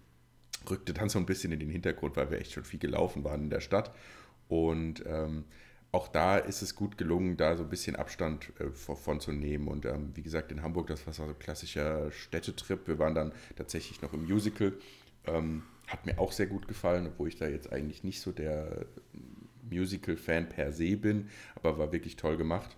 [0.68, 3.44] rückte dann so ein bisschen in den Hintergrund, weil wir echt schon viel gelaufen waren
[3.44, 3.94] in der Stadt.
[4.48, 5.44] Und ähm,
[5.92, 9.68] auch da ist es gut gelungen, da so ein bisschen Abstand äh, von zu nehmen.
[9.68, 12.86] Und ähm, wie gesagt, in Hamburg, das war so ein klassischer Städtetrip.
[12.86, 14.72] Wir waren dann tatsächlich noch im Musical.
[15.26, 18.86] Ähm, hat mir auch sehr gut gefallen, obwohl ich da jetzt eigentlich nicht so der
[19.68, 22.76] Musical-Fan per se bin, aber war wirklich toll gemacht.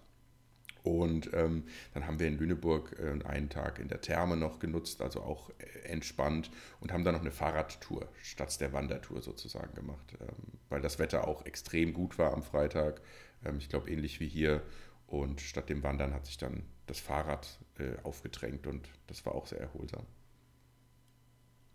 [0.82, 1.64] Und ähm,
[1.94, 5.50] dann haben wir in Lüneburg äh, einen Tag in der Therme noch genutzt, also auch
[5.58, 10.80] äh, entspannt und haben dann noch eine Fahrradtour statt der Wandertour sozusagen gemacht, ähm, weil
[10.80, 13.00] das Wetter auch extrem gut war am Freitag.
[13.44, 14.62] Ähm, ich glaube, ähnlich wie hier.
[15.06, 19.46] Und statt dem Wandern hat sich dann das Fahrrad äh, aufgedrängt und das war auch
[19.46, 20.06] sehr erholsam.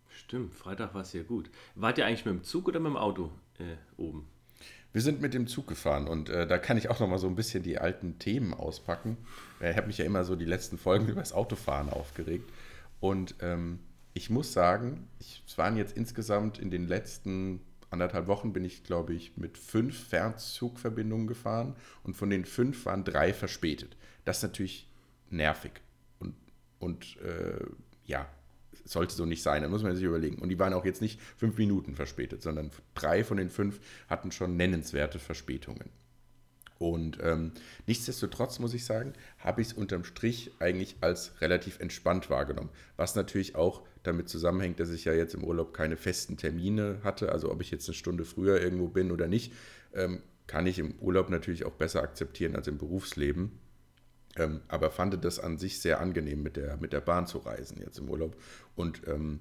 [0.10, 1.50] Stimmt, Freitag war es sehr gut.
[1.76, 4.28] Wart ihr eigentlich mit dem Zug oder mit dem Auto äh, oben?
[4.98, 7.28] Wir sind mit dem Zug gefahren und äh, da kann ich auch noch mal so
[7.28, 9.16] ein bisschen die alten Themen auspacken.
[9.60, 12.52] Ich habe mich ja immer so die letzten Folgen über das Autofahren aufgeregt.
[13.00, 13.78] Und ähm,
[14.16, 17.60] ich muss sagen, ich, es waren jetzt insgesamt in den letzten
[17.92, 23.04] anderthalb Wochen bin ich, glaube ich, mit fünf Fernzugverbindungen gefahren und von den fünf waren
[23.04, 23.96] drei verspätet.
[24.26, 24.90] Das ist natürlich
[25.30, 25.74] nervig
[26.18, 26.34] und,
[26.80, 27.68] und äh,
[28.08, 28.28] ja,
[28.88, 30.40] sollte so nicht sein, da muss man sich überlegen.
[30.40, 34.32] Und die waren auch jetzt nicht fünf Minuten verspätet, sondern drei von den fünf hatten
[34.32, 35.90] schon nennenswerte Verspätungen.
[36.80, 37.54] Und ähm,
[37.88, 42.70] nichtsdestotrotz muss ich sagen, habe ich es unterm Strich eigentlich als relativ entspannt wahrgenommen.
[42.98, 47.32] Was natürlich auch damit zusammenhängt, dass ich ja jetzt im Urlaub keine festen Termine hatte.
[47.32, 49.54] Also ob ich jetzt eine Stunde früher irgendwo bin oder nicht,
[49.94, 53.60] ähm, kann ich im Urlaub natürlich auch besser akzeptieren als im Berufsleben.
[54.38, 57.82] Ähm, aber fand das an sich sehr angenehm, mit der, mit der Bahn zu reisen
[57.82, 58.36] jetzt im Urlaub
[58.76, 59.40] und ähm,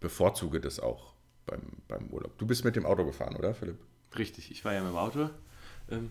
[0.00, 1.14] bevorzuge das auch
[1.46, 2.38] beim, beim Urlaub.
[2.38, 3.78] Du bist mit dem Auto gefahren, oder Philipp?
[4.16, 5.30] Richtig, ich war ja mit dem Auto.
[5.90, 6.10] Ähm,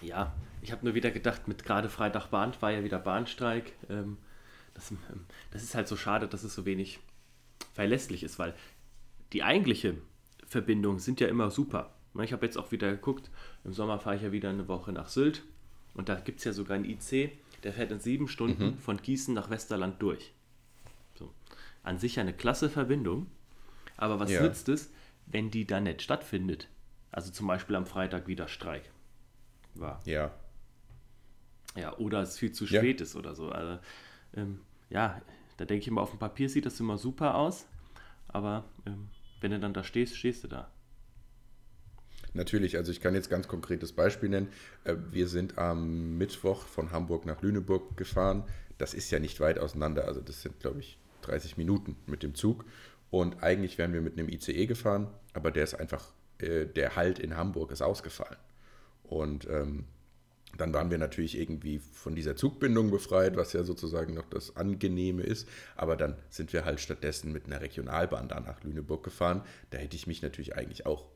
[0.00, 3.72] ja, ich habe nur wieder gedacht, mit gerade Freitag Bahn war ja wieder Bahnstreik.
[3.90, 4.16] Ähm,
[4.74, 7.00] das, ähm, das ist halt so schade, dass es so wenig
[7.74, 8.54] verlässlich ist, weil
[9.32, 9.96] die eigentliche
[10.46, 11.94] Verbindungen sind ja immer super.
[12.22, 13.30] Ich habe jetzt auch wieder geguckt,
[13.64, 15.42] im Sommer fahre ich ja wieder eine Woche nach Sylt
[15.98, 17.32] und da gibt es ja sogar einen IC,
[17.64, 18.78] der fährt in sieben Stunden mhm.
[18.78, 20.32] von Gießen nach Westerland durch.
[21.18, 21.34] So.
[21.82, 23.26] An sich eine klasse Verbindung,
[23.96, 24.40] aber was ja.
[24.40, 24.92] nützt es,
[25.26, 26.68] wenn die dann nicht stattfindet?
[27.10, 28.88] Also zum Beispiel am Freitag wieder Streik
[29.74, 30.00] war.
[30.04, 30.30] Ja.
[31.74, 33.04] Ja, oder es viel zu spät ja.
[33.04, 33.50] ist oder so.
[33.50, 33.80] Also,
[34.36, 35.20] ähm, ja,
[35.56, 37.66] da denke ich immer, auf dem Papier sieht das immer super aus,
[38.28, 39.08] aber ähm,
[39.40, 40.70] wenn du dann da stehst, stehst du da.
[42.38, 44.48] Natürlich, also ich kann jetzt ganz konkretes Beispiel nennen.
[44.84, 48.44] Äh, wir sind am Mittwoch von Hamburg nach Lüneburg gefahren.
[48.78, 52.36] Das ist ja nicht weit auseinander, also das sind, glaube ich, 30 Minuten mit dem
[52.36, 52.64] Zug.
[53.10, 57.18] Und eigentlich wären wir mit einem ICE gefahren, aber der ist einfach, äh, der Halt
[57.18, 58.38] in Hamburg ist ausgefallen.
[59.02, 59.86] Und ähm,
[60.56, 65.22] dann waren wir natürlich irgendwie von dieser Zugbindung befreit, was ja sozusagen noch das Angenehme
[65.22, 65.48] ist.
[65.74, 69.42] Aber dann sind wir halt stattdessen mit einer Regionalbahn da nach Lüneburg gefahren.
[69.70, 71.06] Da hätte ich mich natürlich eigentlich auch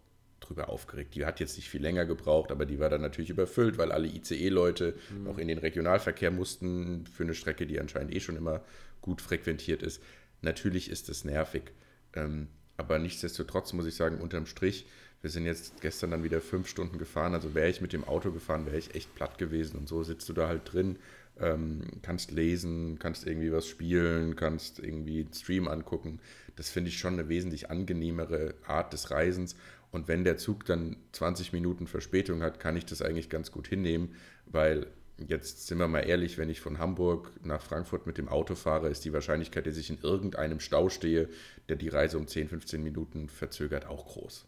[0.48, 1.14] drüber aufgeregt.
[1.14, 4.08] Die hat jetzt nicht viel länger gebraucht, aber die war dann natürlich überfüllt, weil alle
[4.08, 5.24] ICE-Leute mhm.
[5.24, 8.62] noch in den Regionalverkehr mussten für eine Strecke, die anscheinend eh schon immer
[9.00, 10.02] gut frequentiert ist.
[10.40, 11.72] Natürlich ist es nervig.
[12.14, 14.86] Ähm, aber nichtsdestotrotz muss ich sagen, unterm Strich,
[15.20, 17.34] wir sind jetzt gestern dann wieder fünf Stunden gefahren.
[17.34, 19.78] Also wäre ich mit dem Auto gefahren, wäre ich echt platt gewesen.
[19.78, 20.98] Und so sitzt du da halt drin,
[21.38, 26.18] ähm, kannst lesen, kannst irgendwie was spielen, kannst irgendwie einen Stream angucken.
[26.56, 29.56] Das finde ich schon eine wesentlich angenehmere Art des Reisens.
[29.92, 33.68] Und wenn der Zug dann 20 Minuten Verspätung hat, kann ich das eigentlich ganz gut
[33.68, 34.14] hinnehmen,
[34.46, 34.86] weil
[35.18, 38.88] jetzt sind wir mal ehrlich, wenn ich von Hamburg nach Frankfurt mit dem Auto fahre,
[38.88, 41.28] ist die Wahrscheinlichkeit, dass ich in irgendeinem Stau stehe,
[41.68, 44.46] der die Reise um 10, 15 Minuten verzögert, auch groß.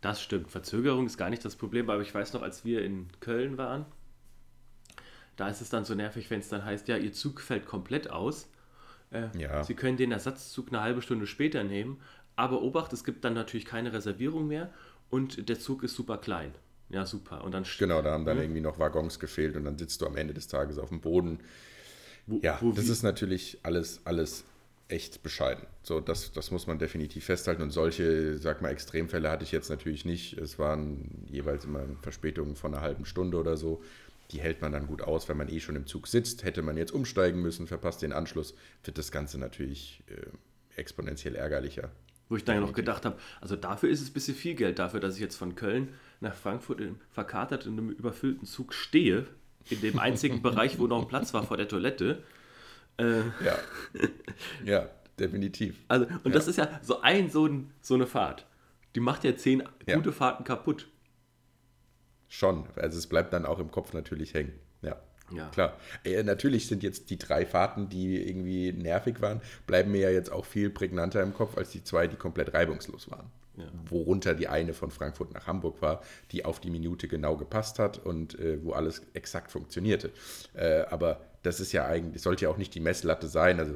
[0.00, 0.50] Das stimmt.
[0.50, 3.84] Verzögerung ist gar nicht das Problem, aber ich weiß noch, als wir in Köln waren,
[5.36, 8.10] da ist es dann so nervig, wenn es dann heißt, ja, Ihr Zug fällt komplett
[8.10, 8.48] aus.
[9.10, 9.62] Äh, ja.
[9.64, 12.00] Sie können den Ersatzzug eine halbe Stunde später nehmen,
[12.40, 14.70] aber Obacht, es gibt dann natürlich keine Reservierung mehr
[15.10, 16.54] und der Zug ist super klein.
[16.88, 17.44] Ja, super.
[17.44, 18.42] Und dann genau, da haben dann ja.
[18.42, 21.38] irgendwie noch Waggons gefehlt und dann sitzt du am Ende des Tages auf dem Boden.
[22.26, 24.44] Wo, ja, wo das ist natürlich alles, alles
[24.88, 25.66] echt bescheiden.
[25.82, 27.62] So, das, das muss man definitiv festhalten.
[27.62, 30.36] Und solche, sag mal, Extremfälle hatte ich jetzt natürlich nicht.
[30.38, 33.82] Es waren jeweils immer Verspätungen von einer halben Stunde oder so.
[34.32, 36.42] Die hält man dann gut aus, wenn man eh schon im Zug sitzt.
[36.42, 41.90] Hätte man jetzt umsteigen müssen, verpasst den Anschluss, wird das Ganze natürlich äh, exponentiell ärgerlicher.
[42.30, 44.78] Wo ich dann ja noch gedacht habe, also dafür ist es ein bisschen viel Geld,
[44.78, 45.88] dafür, dass ich jetzt von Köln
[46.20, 49.26] nach Frankfurt in, verkatert in einem überfüllten Zug stehe,
[49.68, 52.22] in dem einzigen Bereich, wo noch ein Platz war vor der Toilette.
[52.98, 53.58] Äh, ja.
[54.64, 54.88] ja,
[55.18, 55.76] definitiv.
[55.88, 56.30] Also, und ja.
[56.30, 58.46] das ist ja so ein, so, ein, so eine Fahrt.
[58.94, 59.96] Die macht ja zehn ja.
[59.96, 60.86] gute Fahrten kaputt.
[62.28, 62.64] Schon.
[62.76, 64.52] Also es bleibt dann auch im Kopf natürlich hängen.
[65.32, 65.48] Ja.
[65.48, 65.76] Klar.
[66.04, 70.32] Äh, natürlich sind jetzt die drei Fahrten, die irgendwie nervig waren, bleiben mir ja jetzt
[70.32, 73.30] auch viel prägnanter im Kopf als die zwei, die komplett reibungslos waren.
[73.56, 73.64] Ja.
[73.90, 77.98] Worunter die eine von Frankfurt nach Hamburg war, die auf die Minute genau gepasst hat
[77.98, 80.10] und äh, wo alles exakt funktionierte.
[80.54, 83.58] Äh, aber das ist ja eigentlich, sollte ja auch nicht die Messlatte sein.
[83.58, 83.74] Also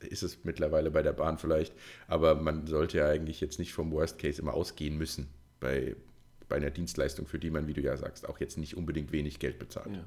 [0.00, 1.72] ist es mittlerweile bei der Bahn vielleicht,
[2.08, 5.28] aber man sollte ja eigentlich jetzt nicht vom Worst Case immer ausgehen müssen
[5.60, 5.94] bei,
[6.48, 9.38] bei einer Dienstleistung, für die man, wie du ja sagst, auch jetzt nicht unbedingt wenig
[9.38, 9.94] Geld bezahlt.
[9.94, 10.04] Ja.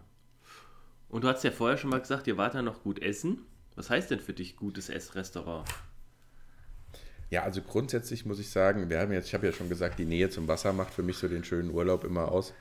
[1.09, 3.39] Und du hast ja vorher schon mal gesagt, ihr wart ja noch gut essen.
[3.75, 5.67] Was heißt denn für dich gutes Essrestaurant?
[7.29, 10.05] Ja, also grundsätzlich muss ich sagen, wir haben jetzt, ich habe ja schon gesagt, die
[10.05, 12.53] Nähe zum Wasser macht für mich so den schönen Urlaub immer aus.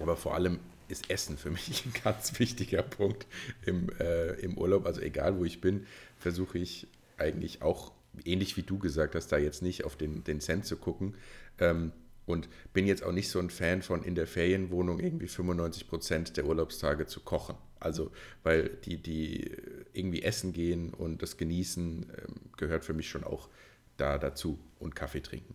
[0.00, 3.26] Aber vor allem ist Essen für mich ein ganz wichtiger Punkt
[3.64, 4.86] im, äh, im Urlaub.
[4.86, 5.86] Also egal wo ich bin,
[6.18, 6.86] versuche ich
[7.18, 7.92] eigentlich auch,
[8.24, 11.14] ähnlich wie du gesagt hast, da jetzt nicht auf den, den Cent zu gucken.
[11.58, 11.92] Ähm,
[12.26, 16.36] und bin jetzt auch nicht so ein Fan von in der Ferienwohnung irgendwie 95 Prozent
[16.36, 17.56] der Urlaubstage zu kochen.
[17.80, 18.10] Also,
[18.42, 19.50] weil die, die
[19.92, 23.50] irgendwie essen gehen und das genießen, ähm, gehört für mich schon auch
[23.96, 25.54] da dazu und Kaffee trinken.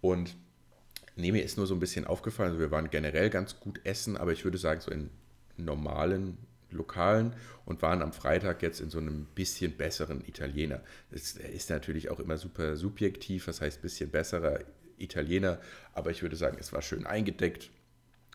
[0.00, 0.36] Und
[1.16, 4.16] nee, mir ist nur so ein bisschen aufgefallen, also wir waren generell ganz gut essen,
[4.16, 5.10] aber ich würde sagen, so in
[5.56, 6.38] normalen
[6.70, 10.82] Lokalen und waren am Freitag jetzt in so einem bisschen besseren Italiener.
[11.10, 14.60] Das ist natürlich auch immer super subjektiv, das heißt bisschen besserer
[15.00, 15.60] Italiener,
[15.92, 17.70] aber ich würde sagen, es war schön eingedeckt.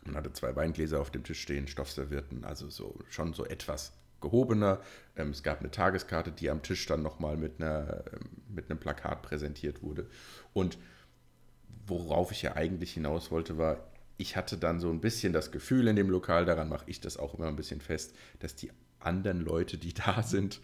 [0.06, 4.82] Man hatte zwei Weingläser auf dem Tisch stehen, Stoffservierten, also so schon so etwas gehobener.
[5.16, 8.80] Ähm, es gab eine Tageskarte, die am Tisch dann nochmal mit, einer, ähm, mit einem
[8.80, 10.08] Plakat präsentiert wurde.
[10.54, 10.78] Und
[11.86, 15.88] worauf ich ja eigentlich hinaus wollte, war, ich hatte dann so ein bisschen das Gefühl
[15.88, 19.42] in dem Lokal, daran mache ich das auch immer ein bisschen fest, dass die anderen
[19.42, 20.62] Leute, die da sind,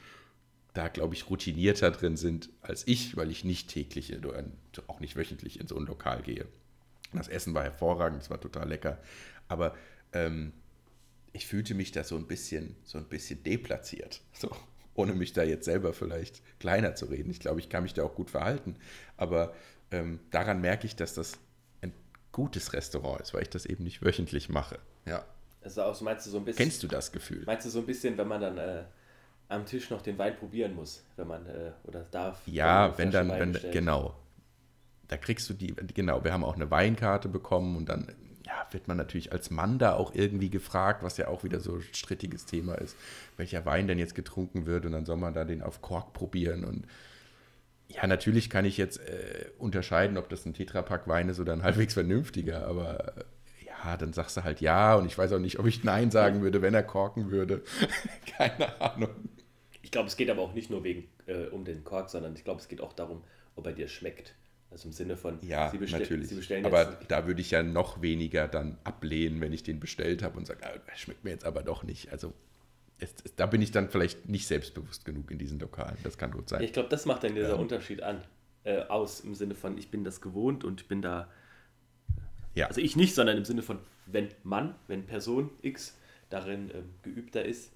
[0.73, 4.43] da, glaube ich, routinierter drin sind als ich, weil ich nicht täglich oder
[4.87, 6.47] auch nicht wöchentlich in so ein Lokal gehe.
[7.13, 8.99] Das Essen war hervorragend, es war total lecker,
[9.47, 9.75] aber
[10.13, 10.53] ähm,
[11.33, 14.55] ich fühlte mich da so ein bisschen, so ein bisschen deplatziert, so,
[14.93, 17.31] ohne mich da jetzt selber vielleicht kleiner zu reden.
[17.31, 18.75] Ich glaube, ich kann mich da auch gut verhalten,
[19.17, 19.55] aber
[19.91, 21.39] ähm, daran merke ich, dass das
[21.81, 21.93] ein
[22.31, 24.77] gutes Restaurant ist, weil ich das eben nicht wöchentlich mache.
[25.05, 25.25] Ja.
[25.61, 26.63] Also auch, meinst du so ein bisschen.
[26.63, 27.43] Kennst du das Gefühl?
[27.45, 28.83] Meinst du so ein bisschen, wenn man dann äh,
[29.49, 32.41] am Tisch noch den Wein probieren muss, wenn man äh, oder darf?
[32.45, 34.15] Ja, wenn dann, wenn, genau.
[35.07, 38.07] Da kriegst du die, genau, wir haben auch eine Weinkarte bekommen und dann
[38.45, 41.75] ja, wird man natürlich als Mann da auch irgendwie gefragt, was ja auch wieder so
[41.75, 42.95] ein strittiges Thema ist,
[43.37, 46.63] welcher Wein denn jetzt getrunken wird und dann soll man da den auf Kork probieren
[46.63, 46.85] und
[47.87, 51.63] ja, natürlich kann ich jetzt äh, unterscheiden, ob das ein Tetrapack Wein ist oder ein
[51.63, 53.23] halbwegs vernünftiger, aber äh,
[53.65, 56.41] ja, dann sagst du halt ja und ich weiß auch nicht, ob ich Nein sagen
[56.41, 57.63] würde, wenn er korken würde.
[58.37, 59.09] Keine Ahnung.
[59.81, 62.43] Ich glaube, es geht aber auch nicht nur wegen, äh, um den Kork, sondern ich
[62.43, 63.23] glaube, es geht auch darum,
[63.55, 64.35] ob er dir schmeckt.
[64.71, 66.27] Also im Sinne von, ja, Sie, bestell, natürlich.
[66.29, 70.21] Sie bestellen Aber da würde ich ja noch weniger dann ablehnen, wenn ich den bestellt
[70.21, 72.11] habe und sage, ah, schmeckt mir jetzt aber doch nicht.
[72.11, 72.33] Also
[72.99, 75.97] es, es, da bin ich dann vielleicht nicht selbstbewusst genug in diesen Lokalen.
[76.03, 76.61] Das kann gut sein.
[76.61, 78.21] Ich glaube, das macht dann dieser ähm, Unterschied an,
[78.63, 81.31] äh, aus, im Sinne von, ich bin das gewohnt und bin da.
[82.53, 82.67] Ja.
[82.67, 85.97] Also ich nicht, sondern im Sinne von, wenn Mann, wenn Person X
[86.29, 87.71] darin ähm, geübter ist,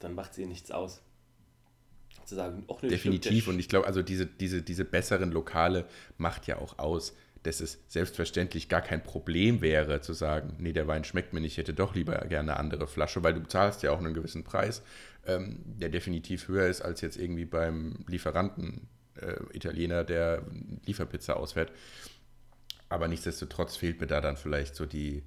[0.00, 1.02] dann macht sie nichts aus
[2.26, 3.48] zu sagen, auch eine Definitiv.
[3.48, 5.86] Und ich glaube, also diese, diese, diese besseren Lokale
[6.18, 10.88] macht ja auch aus, dass es selbstverständlich gar kein Problem wäre, zu sagen, nee, der
[10.88, 13.82] Wein schmeckt mir nicht, ich hätte doch lieber gerne eine andere Flasche, weil du zahlst
[13.84, 14.82] ja auch einen gewissen Preis,
[15.26, 18.88] ähm, der definitiv höher ist als jetzt irgendwie beim Lieferanten
[19.20, 20.42] äh, Italiener, der
[20.84, 21.70] Lieferpizza ausfährt.
[22.88, 25.22] Aber nichtsdestotrotz fehlt mir da dann vielleicht so die,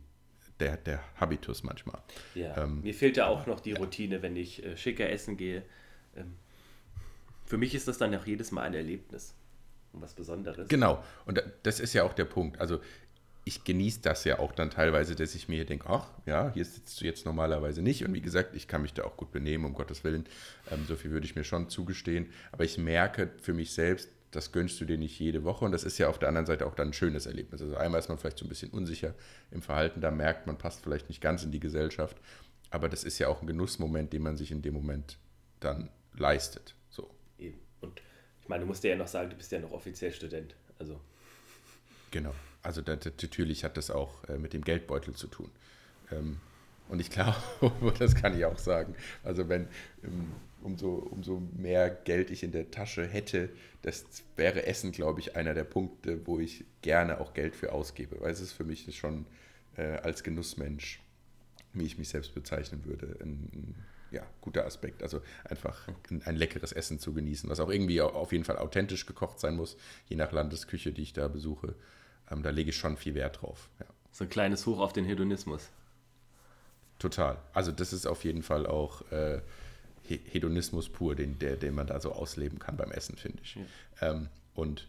[0.59, 2.01] der, der Habitus manchmal.
[2.35, 5.63] Ja, ähm, mir fehlt ja auch noch die Routine, wenn ich äh, schicker essen gehe.
[6.15, 6.35] Ähm,
[7.49, 9.33] für mich ist das dann auch jedes Mal ein Erlebnis
[9.91, 10.67] und was Besonderes.
[10.67, 12.61] Genau, und das ist ja auch der Punkt.
[12.61, 12.79] Also
[13.43, 17.01] ich genieße das ja auch dann teilweise, dass ich mir denke, ach ja, hier sitzt
[17.01, 18.05] du jetzt normalerweise nicht.
[18.05, 20.25] Und wie gesagt, ich kann mich da auch gut benehmen, um Gottes Willen.
[20.69, 22.27] Ähm, so viel würde ich mir schon zugestehen.
[22.51, 25.65] Aber ich merke für mich selbst, das gönnst du dir nicht jede Woche.
[25.65, 27.63] Und das ist ja auf der anderen Seite auch dann ein schönes Erlebnis.
[27.63, 29.15] Also einmal ist man vielleicht so ein bisschen unsicher
[29.49, 32.17] im Verhalten, da merkt man, passt vielleicht nicht ganz in die Gesellschaft.
[32.69, 35.17] Aber das ist ja auch ein Genussmoment, den man sich in dem Moment
[35.59, 36.75] dann leistet.
[38.49, 40.55] Meine, du musst ja noch sagen, du bist ja noch offiziell Student.
[40.79, 40.99] Also.
[42.09, 42.33] Genau.
[42.63, 45.51] Also da, natürlich hat das auch äh, mit dem Geldbeutel zu tun.
[46.11, 46.39] Ähm,
[46.89, 47.35] und ich glaube,
[47.99, 49.67] das kann ich auch sagen, also wenn
[50.03, 50.31] ähm,
[50.63, 53.49] umso, umso mehr Geld ich in der Tasche hätte,
[53.83, 54.03] das
[54.35, 58.19] wäre Essen, glaube ich, einer der Punkte, wo ich gerne auch Geld für ausgebe.
[58.19, 59.27] Weil es ist für mich schon
[59.77, 60.99] äh, als Genussmensch,
[61.73, 63.75] wie ich mich selbst bezeichnen würde, ein,
[64.11, 65.03] ja, guter Aspekt.
[65.03, 65.87] Also einfach
[66.25, 69.77] ein, leckeres Essen zu genießen, was auch irgendwie auf jeden Fall authentisch gekocht sein muss,
[70.07, 71.75] je nach Landesküche, die ich da besuche.
[72.31, 73.69] Ähm, da lege ich schon viel Wert drauf.
[73.79, 73.85] Ja.
[74.11, 75.69] So ein kleines Hoch auf den Hedonismus.
[76.97, 77.37] Total.
[77.53, 79.41] Also das ist auf jeden Fall auch äh,
[80.03, 83.55] Hedonismus pur, den, der, den man da so ausleben kann beim Essen, finde ich.
[83.55, 83.61] Ja.
[84.01, 84.87] Ähm, und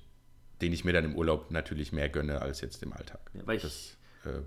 [0.61, 3.21] den ich mir dann im Urlaub natürlich mehr gönne als jetzt im Alltag.
[3.35, 4.41] Ja, weil ich, das, äh,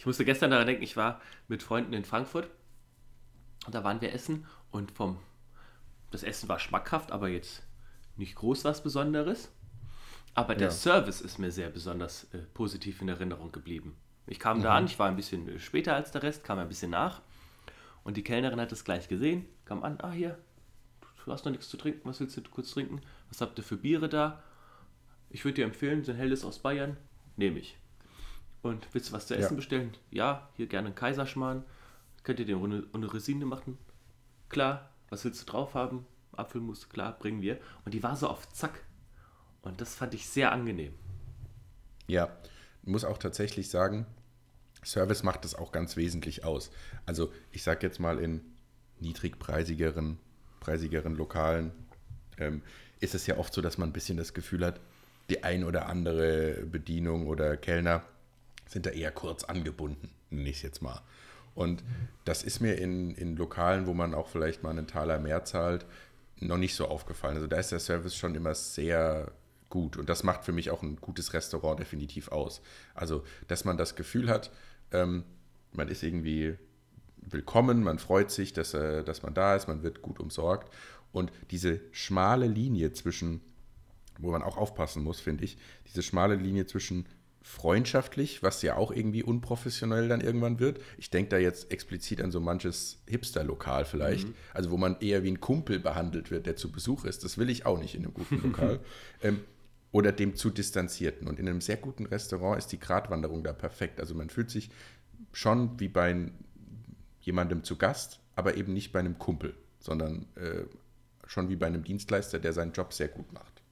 [0.00, 2.48] ich musste gestern daran denken, ich war mit Freunden in Frankfurt
[3.66, 5.18] und da waren wir essen und vom
[6.10, 7.62] das Essen war schmackhaft, aber jetzt
[8.16, 9.50] nicht groß was Besonderes.
[10.34, 10.72] Aber der ja.
[10.72, 13.96] Service ist mir sehr besonders äh, positiv in Erinnerung geblieben.
[14.26, 14.62] Ich kam mhm.
[14.62, 17.20] da an, ich war ein bisschen äh, später als der Rest, kam ein bisschen nach.
[18.04, 20.38] Und die Kellnerin hat es gleich gesehen, kam an, ah hier,
[21.24, 23.00] du hast noch nichts zu trinken, was willst du kurz trinken?
[23.28, 24.42] Was habt ihr für Biere da?
[25.28, 26.96] Ich würde dir empfehlen, so ein helles aus Bayern,
[27.36, 27.76] nehme ich.
[28.62, 29.56] Und willst du was zu essen ja.
[29.56, 29.92] bestellen?
[30.10, 31.64] Ja, hier gerne einen Kaiserschmarrn.
[32.22, 33.78] Könnt ihr den ohne, ohne Resine machen?
[34.48, 34.90] Klar.
[35.08, 36.06] Was willst du drauf haben?
[36.32, 37.58] Apfelmus, klar, bringen wir.
[37.84, 38.84] Und die war so auf Zack.
[39.62, 40.94] Und das fand ich sehr angenehm.
[42.06, 42.36] Ja,
[42.82, 44.06] muss auch tatsächlich sagen,
[44.84, 46.70] Service macht das auch ganz wesentlich aus.
[47.06, 48.40] Also ich sage jetzt mal in
[49.00, 50.18] niedrigpreisigeren
[50.60, 51.72] preisigeren Lokalen
[52.38, 52.62] ähm,
[53.00, 54.78] ist es ja oft so, dass man ein bisschen das Gefühl hat,
[55.30, 58.04] die ein oder andere Bedienung oder Kellner
[58.66, 61.00] sind da eher kurz angebunden, nenne ich es jetzt mal.
[61.60, 61.84] Und
[62.24, 65.84] das ist mir in, in Lokalen, wo man auch vielleicht mal einen Taler mehr zahlt,
[66.38, 67.34] noch nicht so aufgefallen.
[67.34, 69.30] Also da ist der Service schon immer sehr
[69.68, 69.98] gut.
[69.98, 72.62] Und das macht für mich auch ein gutes Restaurant definitiv aus.
[72.94, 74.50] Also, dass man das Gefühl hat,
[74.90, 75.24] ähm,
[75.72, 76.56] man ist irgendwie
[77.18, 80.72] willkommen, man freut sich, dass, äh, dass man da ist, man wird gut umsorgt.
[81.12, 83.42] Und diese schmale Linie zwischen,
[84.18, 87.04] wo man auch aufpassen muss, finde ich, diese schmale Linie zwischen
[87.42, 90.80] freundschaftlich, was ja auch irgendwie unprofessionell dann irgendwann wird.
[90.98, 94.34] Ich denke da jetzt explizit an so manches Hipster-Lokal vielleicht, mhm.
[94.52, 97.24] also wo man eher wie ein Kumpel behandelt wird, der zu Besuch ist.
[97.24, 98.80] Das will ich auch nicht in einem guten Lokal.
[99.22, 99.40] ähm,
[99.92, 101.26] oder dem zu distanzierten.
[101.28, 104.00] Und in einem sehr guten Restaurant ist die Gratwanderung da perfekt.
[104.00, 104.70] Also man fühlt sich
[105.32, 106.30] schon wie bei
[107.20, 110.64] jemandem zu Gast, aber eben nicht bei einem Kumpel, sondern äh,
[111.26, 113.62] schon wie bei einem Dienstleister, der seinen Job sehr gut macht.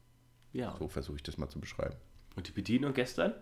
[0.53, 0.75] Ja.
[0.79, 1.97] So versuche ich das mal zu beschreiben.
[2.35, 3.35] Und die Bedienung gestern,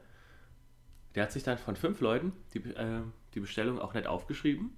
[1.16, 3.00] der hat sich dann von fünf Leuten die, äh,
[3.34, 4.70] die Bestellung auch nicht aufgeschrieben.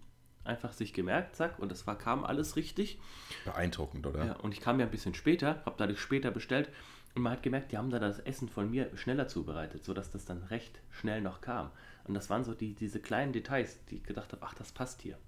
[0.44, 2.98] Einfach sich gemerkt, zack, und das war, kam alles richtig.
[3.44, 4.24] Beeindruckend, oder?
[4.24, 6.70] Ja, und ich kam ja ein bisschen später, habe dadurch später bestellt
[7.14, 10.24] und man hat gemerkt, die haben dann das Essen von mir schneller zubereitet, sodass das
[10.24, 11.70] dann recht schnell noch kam.
[12.04, 15.02] Und das waren so die, diese kleinen Details, die ich gedacht habe, ach, das passt
[15.02, 15.18] hier.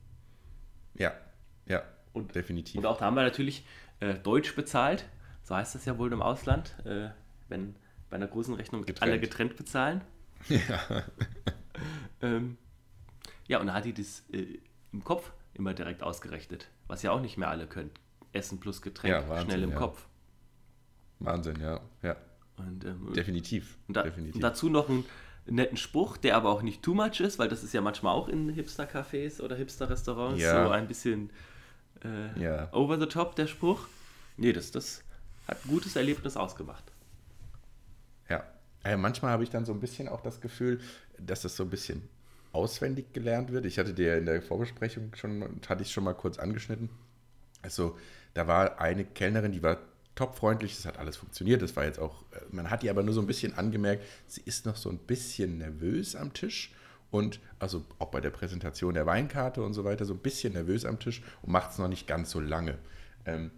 [0.94, 1.12] Ja,
[1.66, 1.82] ja,
[2.14, 2.78] Und- definitiv.
[2.78, 3.66] Und auch da haben wir natürlich
[3.98, 5.04] äh, Deutsch bezahlt,
[5.42, 7.10] so heißt das ja wohl im Ausland, äh,
[7.48, 7.74] wenn
[8.08, 9.02] bei einer großen Rechnung Getrennt.
[9.10, 10.00] alle getrennt bezahlen.
[10.48, 11.04] Ja.
[12.22, 12.56] Ähm,
[13.48, 14.58] ja, und da hat die das äh,
[14.92, 17.90] im Kopf immer direkt ausgerechnet, was ja auch nicht mehr alle können.
[18.32, 19.76] Essen plus Getränk, Ja, Wahnsinn, schnell im ja.
[19.78, 20.06] Kopf.
[21.18, 21.80] Wahnsinn, ja.
[22.02, 22.16] ja.
[22.56, 23.76] Und, ähm, Definitiv.
[23.88, 24.34] und, da, definitiv.
[24.36, 25.04] und dazu noch einen
[25.46, 28.28] netten Spruch, der aber auch nicht too much ist, weil das ist ja manchmal auch
[28.28, 30.64] in Hipster-Cafés oder Hipster-Restaurants Ja.
[30.66, 31.30] so ein bisschen
[32.02, 33.88] äh, over the top, der Spruch.
[34.36, 35.02] Nee, das, das
[35.48, 36.84] hat ein gutes Erlebnis ausgemacht.
[38.84, 40.80] Äh, manchmal habe ich dann so ein bisschen auch das Gefühl,
[41.18, 42.08] dass das so ein bisschen
[42.52, 43.66] auswendig gelernt wird.
[43.66, 46.90] Ich hatte dir in der Vorbesprechung schon, hatte ich schon mal kurz angeschnitten.
[47.62, 47.96] Also,
[48.34, 49.78] da war eine Kellnerin, die war
[50.14, 51.62] topfreundlich, das hat alles funktioniert.
[51.62, 54.42] Das war jetzt auch, äh, man hat ihr aber nur so ein bisschen angemerkt, sie
[54.44, 56.74] ist noch so ein bisschen nervös am Tisch.
[57.10, 60.84] Und also auch bei der Präsentation der Weinkarte und so weiter, so ein bisschen nervös
[60.84, 62.78] am Tisch und macht es noch nicht ganz so lange.
[63.26, 63.50] Ähm,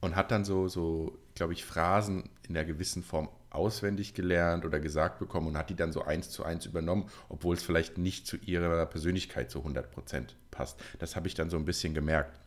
[0.00, 4.80] und hat dann so, so glaube ich, Phrasen in einer gewissen Form auswendig gelernt oder
[4.80, 8.26] gesagt bekommen und hat die dann so eins zu eins übernommen, obwohl es vielleicht nicht
[8.26, 10.80] zu ihrer Persönlichkeit zu 100% passt.
[10.98, 12.38] Das habe ich dann so ein bisschen gemerkt.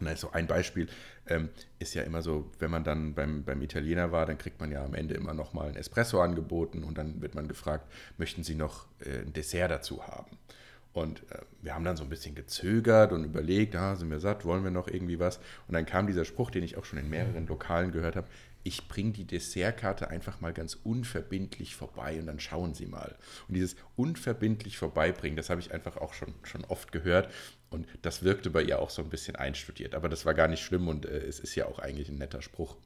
[0.00, 0.88] Und also ein Beispiel
[1.26, 4.70] ähm, ist ja immer so, wenn man dann beim, beim Italiener war, dann kriegt man
[4.70, 8.54] ja am Ende immer nochmal ein Espresso angeboten und dann wird man gefragt, möchten Sie
[8.54, 10.36] noch äh, ein Dessert dazu haben?
[10.92, 14.44] Und äh, wir haben dann so ein bisschen gezögert und überlegt, ah, sind wir satt,
[14.44, 15.38] wollen wir noch irgendwie was?
[15.68, 18.28] Und dann kam dieser Spruch, den ich auch schon in mehreren Lokalen gehört habe,
[18.66, 23.14] ich bringe die Dessertkarte einfach mal ganz unverbindlich vorbei und dann schauen Sie mal.
[23.46, 27.32] Und dieses unverbindlich vorbeibringen, das habe ich einfach auch schon, schon oft gehört
[27.70, 29.94] und das wirkte bei ihr auch so ein bisschen einstudiert.
[29.94, 32.42] Aber das war gar nicht schlimm und äh, es ist ja auch eigentlich ein netter
[32.42, 32.76] Spruch.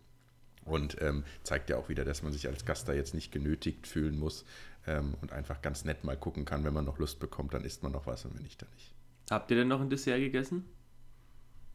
[0.67, 3.87] Und ähm, zeigt ja auch wieder, dass man sich als Gast da jetzt nicht genötigt
[3.87, 4.45] fühlen muss
[4.87, 7.83] ähm, und einfach ganz nett mal gucken kann, wenn man noch Lust bekommt, dann isst
[7.83, 8.93] man noch was und wenn nicht, dann nicht.
[9.31, 10.67] Habt ihr denn noch ein Dessert gegessen?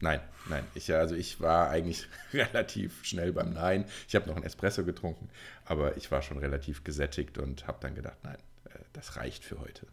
[0.00, 0.64] Nein, nein.
[0.74, 3.86] Ich, also ich war eigentlich relativ schnell beim Nein.
[4.08, 5.30] Ich habe noch einen Espresso getrunken,
[5.64, 9.58] aber ich war schon relativ gesättigt und habe dann gedacht, nein, äh, das reicht für
[9.60, 9.86] heute.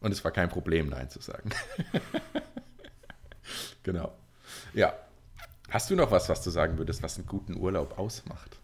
[0.00, 1.50] Und es war kein Problem, Nein zu sagen.
[3.82, 4.16] genau.
[4.74, 4.94] Ja.
[5.70, 8.58] Hast du noch was, was du sagen würdest, was einen guten Urlaub ausmacht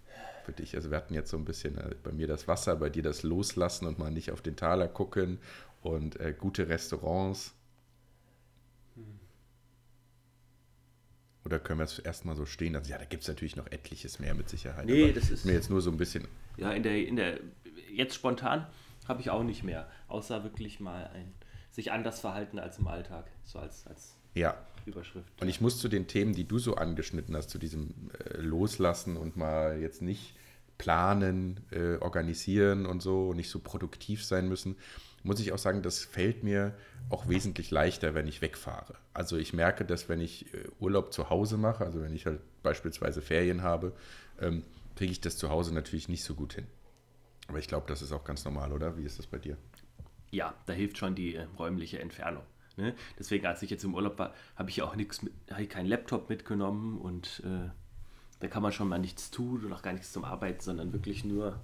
[0.45, 0.75] für dich?
[0.75, 3.23] Also wir hatten jetzt so ein bisschen äh, bei mir das Wasser, bei dir das
[3.23, 5.39] Loslassen und mal nicht auf den Taler gucken
[5.83, 7.53] und äh, gute Restaurants.
[11.45, 12.91] Oder können wir es erstmal so stehen lassen?
[12.91, 14.87] Ja, da gibt es natürlich noch etliches mehr mit Sicherheit.
[14.87, 16.27] Nee, das ist- mir jetzt nur so ein bisschen.
[16.57, 17.39] Ja, in der, in der,
[17.93, 18.67] jetzt spontan
[19.07, 19.89] habe ich auch nicht mehr.
[20.09, 21.33] Außer wirklich mal ein,
[21.71, 23.27] sich anders verhalten als im Alltag.
[23.45, 24.57] So als, als Ja.
[24.87, 25.41] Überschrift.
[25.41, 29.17] Und ich muss zu den Themen, die du so angeschnitten hast, zu diesem äh, Loslassen
[29.17, 30.35] und mal jetzt nicht
[30.77, 34.77] planen, äh, organisieren und so, nicht so produktiv sein müssen,
[35.25, 36.75] muss ich auch sagen, das fällt mir
[37.09, 38.95] auch wesentlich leichter, wenn ich wegfahre.
[39.15, 42.41] Also ich merke, dass wenn ich äh, Urlaub zu Hause mache, also wenn ich halt
[42.63, 43.93] beispielsweise Ferien habe,
[44.41, 44.63] ähm,
[44.95, 46.67] kriege ich das zu Hause natürlich nicht so gut hin.
[47.49, 48.97] Aber ich glaube, das ist auch ganz normal, oder?
[48.97, 49.57] Wie ist das bei dir?
[50.31, 52.45] Ja, da hilft schon die äh, räumliche Entfernung.
[52.77, 52.95] Ne?
[53.19, 56.99] Deswegen, als ich jetzt im Urlaub war, habe ich auch nichts habe keinen Laptop mitgenommen
[56.99, 57.71] und äh,
[58.41, 61.25] da kann man schon mal nichts tun und auch gar nichts zum Arbeiten, sondern wirklich
[61.25, 61.61] nur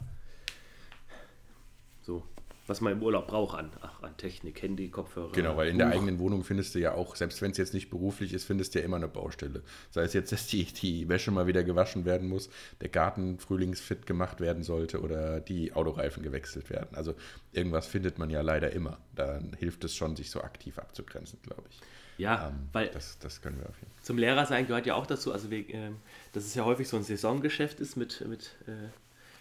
[2.02, 2.24] so,
[2.70, 5.32] was man im Urlaub braucht an, ach, an Technik, Handy, Kopfhörer.
[5.32, 5.94] Genau, weil in der Buch.
[5.94, 8.78] eigenen Wohnung findest du ja auch, selbst wenn es jetzt nicht beruflich ist, findest du
[8.78, 9.62] ja immer eine Baustelle.
[9.90, 12.48] Sei es jetzt, dass die, die Wäsche mal wieder gewaschen werden muss,
[12.80, 16.94] der Garten frühlingsfit gemacht werden sollte oder die Autoreifen gewechselt werden.
[16.94, 17.14] Also
[17.52, 18.98] irgendwas findet man ja leider immer.
[19.14, 21.84] Dann hilft es schon, sich so aktiv abzugrenzen, glaube ich.
[22.16, 24.02] Ja, Ähm, weil das, das können wir auf jeden Fall.
[24.02, 26.02] zum Lehrer sein gehört ja auch dazu, also wir, ähm,
[26.32, 28.90] dass es ja häufig so ein Saisongeschäft ist mit, mit äh,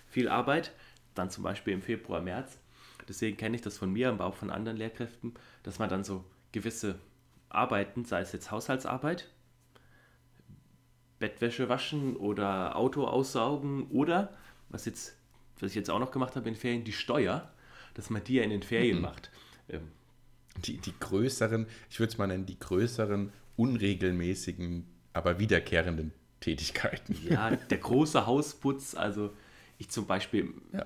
[0.08, 0.74] viel Arbeit,
[1.14, 2.58] dann zum Beispiel im Februar, März.
[3.10, 5.34] Deswegen kenne ich das von mir, aber auch von anderen Lehrkräften,
[5.64, 6.96] dass man dann so gewisse
[7.50, 9.28] Arbeiten, sei es jetzt Haushaltsarbeit,
[11.20, 14.38] Bettwäsche waschen oder Auto aussaugen oder,
[14.70, 15.18] was, jetzt,
[15.60, 17.52] was ich jetzt auch noch gemacht habe in den Ferien, die Steuer,
[17.96, 19.32] dass man die ja in den Ferien macht.
[19.68, 19.92] Ähm,
[20.66, 27.18] Die, die größeren, ich würde es mal nennen, die größeren, unregelmäßigen, aber wiederkehrenden Tätigkeiten.
[27.28, 29.32] Ja, der große Hausputz, also
[29.78, 30.86] ich zum Beispiel Ja.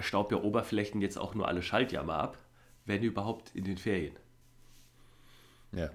[0.00, 2.38] Staub ja Oberflächen jetzt auch nur alle Schaltjahr mal ab,
[2.84, 4.16] wenn überhaupt in den Ferien.
[5.72, 5.90] Ja.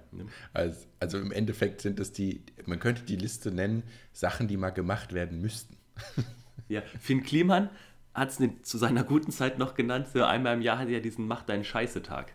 [0.52, 3.82] Also, also im Endeffekt sind es die, man könnte die Liste nennen,
[4.12, 5.76] Sachen, die mal gemacht werden müssten.
[6.68, 7.68] Ja, Finn Kliman
[8.14, 11.26] hat es zu seiner guten Zeit noch genannt, so einmal im Jahr hat er diesen
[11.26, 12.32] Mach deinen Scheiße-Tag.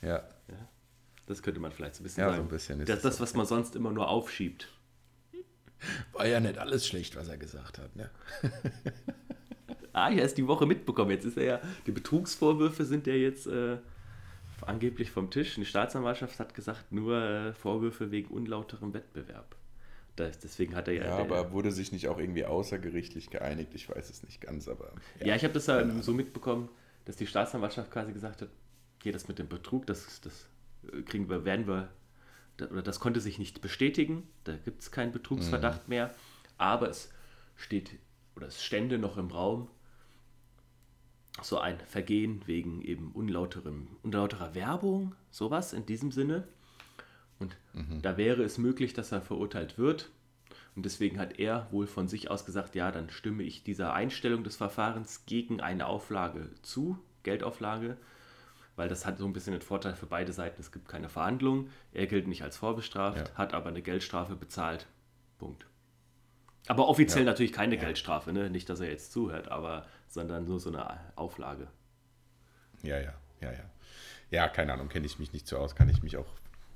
[0.00, 0.22] Ja.
[0.48, 0.68] Ja.
[1.26, 2.36] Das könnte man vielleicht so ein bisschen Ja, sagen.
[2.38, 4.68] so ein bisschen ist das, das, was man sonst immer nur aufschiebt.
[6.12, 7.94] War ja nicht alles schlecht, was er gesagt hat.
[7.94, 8.08] Ne?
[9.98, 11.10] Ah, ja, ist die Woche mitbekommen.
[11.10, 13.78] Jetzt ist er ja, die Betrugsvorwürfe sind ja jetzt äh,
[14.62, 15.54] angeblich vom Tisch.
[15.54, 19.56] Die Staatsanwaltschaft hat gesagt, nur äh, Vorwürfe wegen unlauterem Wettbewerb.
[20.16, 21.04] Das, deswegen hat er ja.
[21.04, 23.74] Ja, aber wurde sich nicht auch irgendwie außergerichtlich geeinigt?
[23.74, 24.92] Ich weiß es nicht ganz, aber.
[25.24, 26.68] Ja, ich habe das ja so mitbekommen,
[27.04, 28.48] dass die Staatsanwaltschaft quasi gesagt hat,
[29.02, 30.48] hier das mit dem Betrug, das, das
[30.92, 31.88] äh, kriegen wir, werden wir,
[32.60, 36.12] oder das konnte sich nicht bestätigen, da gibt es keinen Betrugsverdacht mehr,
[36.56, 37.10] aber es
[37.54, 37.92] steht,
[38.34, 39.68] oder es stände noch im Raum,
[41.42, 46.46] so ein Vergehen wegen eben unlauterem, unlauterer Werbung, sowas in diesem Sinne.
[47.38, 47.56] Und
[48.02, 50.10] da wäre es möglich, dass er verurteilt wird.
[50.74, 54.44] Und deswegen hat er wohl von sich aus gesagt, ja, dann stimme ich dieser Einstellung
[54.44, 57.96] des Verfahrens gegen eine Auflage zu, Geldauflage,
[58.76, 61.68] weil das hat so ein bisschen den Vorteil für beide Seiten, es gibt keine Verhandlung,
[61.92, 63.34] er gilt nicht als vorbestraft, Ja.
[63.34, 64.86] hat aber eine Geldstrafe bezahlt.
[65.38, 65.66] Punkt.
[66.68, 67.30] Aber offiziell Ja.
[67.30, 68.50] natürlich keine Geldstrafe, ne?
[68.50, 71.68] nicht, dass er jetzt zuhört, aber sondern nur so eine Auflage.
[72.82, 73.70] Ja, ja, ja, ja.
[74.30, 76.26] Ja, keine Ahnung, kenne ich mich nicht so aus, kann ich mich auch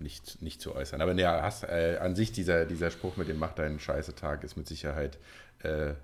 [0.01, 1.01] nicht, nicht zu äußern.
[1.01, 4.57] Aber ja, hast, äh, an sich dieser, dieser Spruch mit dem Mach deinen Scheiße-Tag ist
[4.57, 5.19] mit Sicherheit
[5.61, 5.95] äh,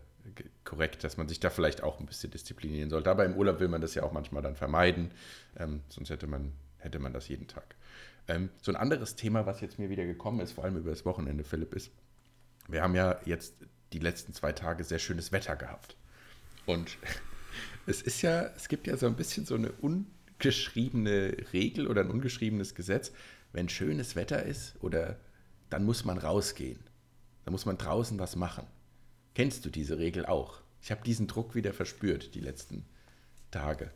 [0.65, 3.11] korrekt, dass man sich da vielleicht auch ein bisschen disziplinieren sollte.
[3.11, 5.11] Aber im Urlaub will man das ja auch manchmal dann vermeiden,
[5.57, 7.77] ähm, sonst hätte man, hätte man das jeden Tag.
[8.29, 11.05] Ähm, so ein anderes Thema, was jetzt mir wieder gekommen ist, vor allem über das
[11.05, 11.91] Wochenende, Philipp, ist,
[12.69, 13.55] wir haben ja jetzt
[13.93, 15.97] die letzten zwei Tage sehr schönes Wetter gehabt.
[16.69, 16.99] Und
[17.87, 22.11] es ist ja, es gibt ja so ein bisschen so eine ungeschriebene Regel oder ein
[22.11, 23.11] ungeschriebenes Gesetz.
[23.55, 25.17] Wenn schönes Wetter ist oder
[25.71, 26.79] dann muss man rausgehen.
[27.47, 28.67] Dann muss man draußen was machen.
[29.35, 30.61] Kennst du diese Regel auch?
[30.83, 32.85] Ich habe diesen Druck wieder verspürt die letzten
[33.51, 33.91] Tage.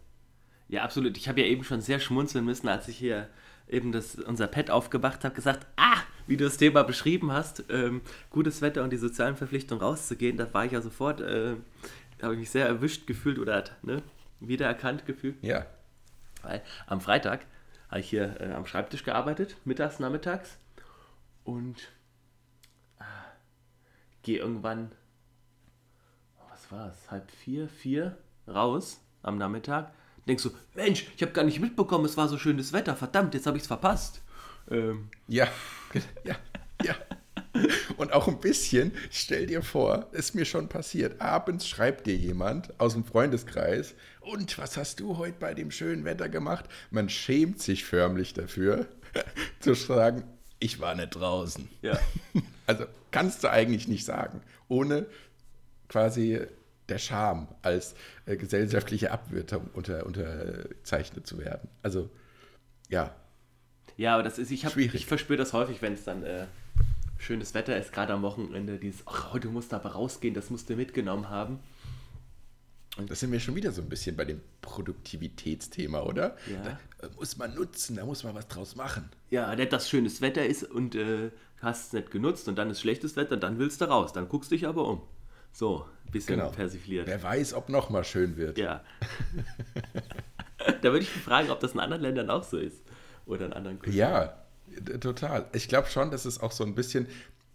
[0.69, 1.19] Ja, absolut.
[1.19, 3.29] Ich habe ja eben schon sehr schmunzeln müssen, als ich hier
[3.69, 8.01] eben das, unser Pad aufgemacht habe, gesagt, ah, wie du das Thema beschrieben hast, ähm,
[8.31, 11.57] gutes Wetter und die sozialen Verpflichtungen rauszugehen, da war ich ja sofort, äh,
[12.23, 14.03] habe ich mich sehr erwischt gefühlt oder ne,
[14.41, 15.37] wiedererkannt gefühlt.
[15.43, 15.67] Ja,
[16.43, 17.47] Weil am Freitag
[17.89, 20.59] habe ich hier äh, am Schreibtisch gearbeitet, mittags, nachmittags.
[21.45, 21.93] Und
[22.99, 23.05] ah,
[24.23, 24.93] gehe irgendwann,
[26.51, 28.17] was war es, halb vier, vier
[28.49, 29.93] raus am Nachmittag.
[30.27, 33.47] Denkst du, Mensch, ich habe gar nicht mitbekommen, es war so schönes Wetter, verdammt, jetzt
[33.47, 34.23] habe ich es verpasst.
[34.71, 35.49] Ähm, ja,
[36.25, 36.37] ja.
[37.97, 41.21] Und auch ein bisschen, stell dir vor, ist mir schon passiert.
[41.21, 46.05] Abends schreibt dir jemand aus dem Freundeskreis, und was hast du heute bei dem schönen
[46.05, 46.67] Wetter gemacht?
[46.91, 48.87] Man schämt sich förmlich dafür,
[49.61, 50.23] zu sagen,
[50.61, 51.69] ich war nicht draußen.
[51.83, 51.99] ja.
[52.67, 55.07] Also kannst du eigentlich nicht sagen, ohne
[55.89, 56.41] quasi
[56.89, 57.95] der Scham als
[58.25, 61.69] äh, gesellschaftliche Abwertung unter, unterzeichnet zu werden.
[61.83, 62.09] Also,
[62.89, 63.15] ja,
[63.97, 66.47] Ja, aber das ist, ich, hab- ich verspüre das häufig, wenn es dann äh,
[67.23, 70.69] schönes Wetter ist, gerade am Wochenende, dieses, ach, heute musst du aber rausgehen, das musst
[70.69, 71.61] du mitgenommen haben.
[73.07, 76.37] Das sind wir schon wieder so ein bisschen bei dem Produktivitätsthema, oder?
[76.51, 76.79] Ja.
[76.99, 79.09] Da äh, muss man nutzen, da muss man was draus machen.
[79.31, 81.31] Ja, nicht, dass schönes Wetter ist und äh,
[81.63, 84.51] hast es nicht genutzt und dann ist schlechtes Wetter, dann willst du raus, dann guckst
[84.51, 85.01] dich aber um.
[85.53, 86.51] So, ein bisschen Genau.
[86.51, 87.07] persifliert.
[87.07, 88.59] Wer weiß, ob noch mal schön wird.
[88.59, 88.83] Ja.
[90.83, 92.83] da würde ich mich fragen, ob das in anderen Ländern auch so ist.
[93.25, 93.97] Oder in anderen Kulturen.
[93.97, 94.42] Ja,
[95.01, 95.47] total.
[95.53, 97.07] Ich glaube schon, dass es auch so ein bisschen.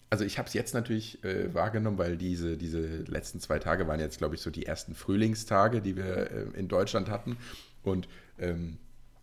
[0.09, 3.99] Also ich habe es jetzt natürlich äh, wahrgenommen, weil diese, diese letzten zwei Tage waren
[3.99, 7.38] jetzt, glaube ich, so die ersten Frühlingstage, die wir äh, in Deutschland hatten.
[7.84, 8.07] Und
[8.39, 8.78] ähm,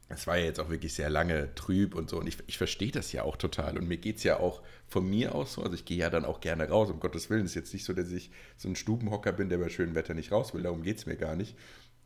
[0.08, 2.18] es war ja jetzt auch wirklich sehr lange trüb und so.
[2.18, 3.78] Und ich, ich verstehe das ja auch total.
[3.78, 5.62] Und mir geht es ja auch von mir aus so.
[5.62, 7.44] Also ich gehe ja dann auch gerne raus, um Gottes Willen.
[7.44, 10.14] Es ist jetzt nicht so, dass ich so ein Stubenhocker bin, der bei schönem Wetter
[10.14, 10.62] nicht raus will.
[10.62, 11.56] Darum geht es mir gar nicht.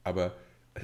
[0.04, 0.36] Aber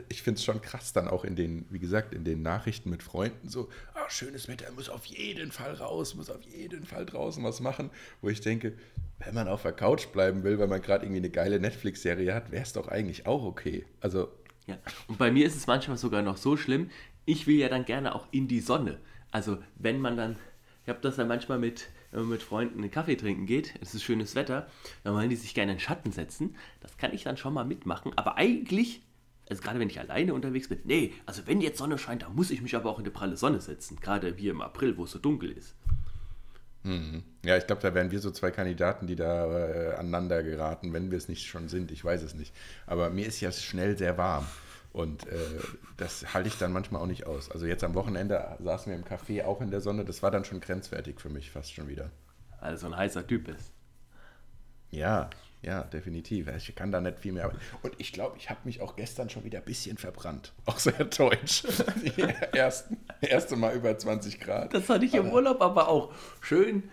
[0.09, 3.03] ich finde es schon krass dann auch in den, wie gesagt, in den Nachrichten mit
[3.03, 7.43] Freunden so, ah, schönes Wetter, muss auf jeden Fall raus, muss auf jeden Fall draußen
[7.45, 7.91] was machen,
[8.21, 8.75] wo ich denke,
[9.19, 12.51] wenn man auf der Couch bleiben will, weil man gerade irgendwie eine geile Netflix-Serie hat,
[12.51, 13.85] wäre es doch eigentlich auch okay.
[14.01, 14.33] Also,
[14.67, 14.79] Ja.
[15.09, 16.91] Und bei mir ist es manchmal sogar noch so schlimm,
[17.27, 18.99] ich will ja dann gerne auch in die Sonne.
[19.31, 20.37] Also wenn man dann,
[20.83, 23.95] ich habe das dann manchmal mit, wenn man mit Freunden einen Kaffee trinken geht, es
[23.95, 24.69] ist schönes Wetter,
[25.03, 26.55] dann wollen die sich gerne in den Schatten setzen.
[26.81, 28.13] Das kann ich dann schon mal mitmachen.
[28.17, 29.03] Aber eigentlich,
[29.49, 32.51] also gerade wenn ich alleine unterwegs bin, nee, also wenn jetzt Sonne scheint, dann muss
[32.51, 33.99] ich mich aber auch in die pralle Sonne setzen.
[34.01, 35.75] Gerade wie im April, wo es so dunkel ist.
[37.45, 41.11] ja, ich glaube, da wären wir so zwei Kandidaten, die da äh, aneinander geraten, wenn
[41.11, 41.91] wir es nicht schon sind.
[41.91, 42.55] Ich weiß es nicht.
[42.87, 44.47] Aber mir ist ja schnell sehr warm.
[44.93, 45.37] Und äh,
[45.97, 47.51] das halte ich dann manchmal auch nicht aus.
[47.51, 50.05] Also jetzt am Wochenende saßen wir im Café auch in der Sonne.
[50.05, 52.11] Das war dann schon grenzwertig für mich fast schon wieder.
[52.61, 53.73] Also ein heißer Typ ist.
[54.91, 55.29] Ja,
[55.65, 56.49] ja, definitiv.
[56.49, 57.53] Ich kann da nicht viel mehr.
[57.83, 60.53] Und ich glaube, ich habe mich auch gestern schon wieder ein bisschen verbrannt.
[60.67, 61.65] Auch sehr deutsch.
[62.53, 64.75] Ersten, erste Mal über 20 Grad.
[64.75, 66.13] Das hatte ich im Urlaub aber auch.
[66.41, 66.85] Schön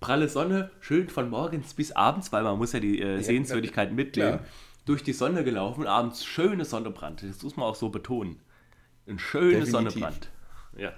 [0.00, 4.38] pralle Sonne, schön von morgens bis abends, weil man muss ja die äh, Sehenswürdigkeiten mitnehmen.
[4.38, 4.46] Klar.
[4.84, 7.22] Durch die Sonne gelaufen, abends schöne Sonnenbrand.
[7.22, 8.40] Das muss man auch so betonen.
[9.08, 10.30] Ein schönes Sonnenbrand.
[10.76, 10.92] Ja.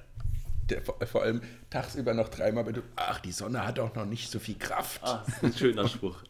[0.68, 1.40] Der, vor allem
[1.70, 5.00] tagsüber noch dreimal betont, ach, die Sonne hat auch noch nicht so viel Kraft.
[5.02, 6.22] Ah, das ist ein schöner Spruch.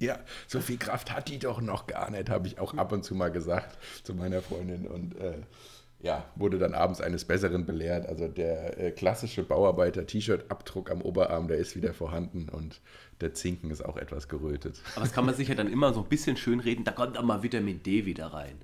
[0.00, 3.04] Ja, so viel Kraft hat die doch noch gar nicht, habe ich auch ab und
[3.04, 4.86] zu mal gesagt zu meiner Freundin.
[4.86, 5.42] Und äh,
[6.04, 8.06] ja, wurde dann abends eines Besseren belehrt.
[8.06, 12.82] Also der äh, klassische Bauarbeiter-T-Shirt-Abdruck am Oberarm, der ist wieder vorhanden und
[13.22, 14.82] der Zinken ist auch etwas gerötet.
[14.96, 17.22] Aber das kann man sich ja dann immer so ein bisschen schönreden, da kommt auch
[17.22, 18.56] mal Vitamin D wieder rein.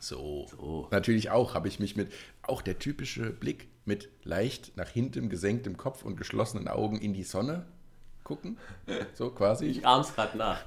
[0.00, 0.46] So.
[0.50, 0.88] so.
[0.90, 2.12] Natürlich auch, habe ich mich mit,
[2.42, 7.22] auch der typische Blick mit leicht nach hinten gesenktem Kopf und geschlossenen Augen in die
[7.22, 7.66] Sonne
[8.26, 8.58] gucken.
[9.14, 9.66] So quasi.
[9.66, 10.58] Ich ahm's gerade nach.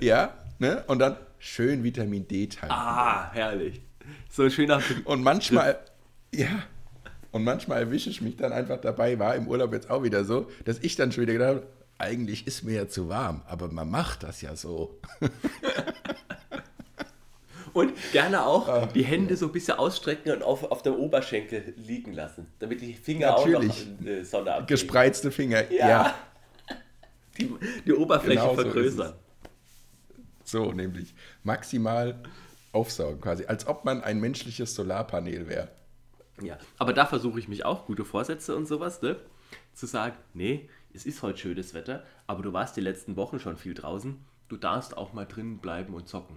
[0.00, 0.82] ja, ne?
[0.88, 2.74] Und dann schön Vitamin D tanken.
[2.74, 3.80] Ah, herrlich.
[4.28, 4.82] So ein schöner.
[5.04, 5.78] Und manchmal,
[6.34, 6.64] ja.
[7.30, 10.50] Und manchmal erwische ich mich dann einfach dabei, war im Urlaub jetzt auch wieder so,
[10.64, 11.66] dass ich dann schon wieder gedacht habe,
[11.98, 14.98] eigentlich ist mir ja zu warm, aber man macht das ja so.
[17.74, 21.74] Und gerne auch ah, die Hände so ein bisschen ausstrecken und auf, auf dem Oberschenkel
[21.76, 23.70] liegen lassen, damit die Finger Natürlich.
[23.70, 24.66] auch noch die Sonne abkriegen.
[24.66, 25.88] Gespreizte Finger, ja.
[25.88, 26.14] ja
[27.38, 27.54] die,
[27.86, 29.14] die Oberfläche genau vergrößern.
[30.44, 32.22] So, so, nämlich maximal
[32.72, 35.68] aufsaugen, quasi, als ob man ein menschliches Solarpanel wäre.
[36.42, 39.16] Ja, aber da versuche ich mich auch, gute Vorsätze und sowas, ne?
[39.74, 43.56] Zu sagen, nee, es ist heute schönes Wetter, aber du warst die letzten Wochen schon
[43.56, 46.36] viel draußen, du darfst auch mal drinnen bleiben und zocken.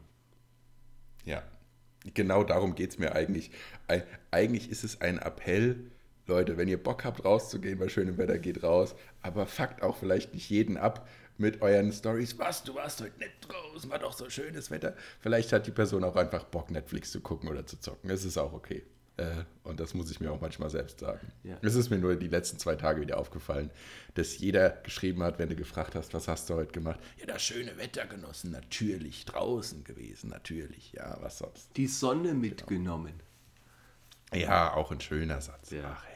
[1.24, 1.44] Ja,
[2.14, 3.52] genau darum geht es mir eigentlich.
[4.32, 5.91] Eigentlich ist es ein Appell,
[6.28, 8.96] Leute, wenn ihr Bock habt rauszugehen bei schönem Wetter, geht raus.
[9.22, 11.08] Aber fuckt auch vielleicht nicht jeden ab
[11.38, 12.38] mit euren Stories.
[12.38, 14.96] Was, du warst heute nicht draußen, war doch so schönes Wetter.
[15.20, 18.10] Vielleicht hat die Person auch einfach Bock, Netflix zu gucken oder zu zocken.
[18.10, 18.84] Es ist auch okay.
[19.18, 21.32] Äh, und das muss ich mir auch manchmal selbst sagen.
[21.44, 21.58] Ja.
[21.62, 23.70] Es ist mir nur die letzten zwei Tage wieder aufgefallen,
[24.14, 27.00] dass jeder geschrieben hat, wenn du gefragt hast, was hast du heute gemacht?
[27.18, 29.26] Ja, das schöne Wetter genossen, natürlich.
[29.26, 30.94] Draußen gewesen, natürlich.
[30.94, 31.76] Ja, was sonst.
[31.76, 33.14] Die Sonne mitgenommen.
[34.34, 35.72] Ja, auch ein schöner Satz.
[35.72, 35.98] Ja.
[35.98, 36.11] Ach.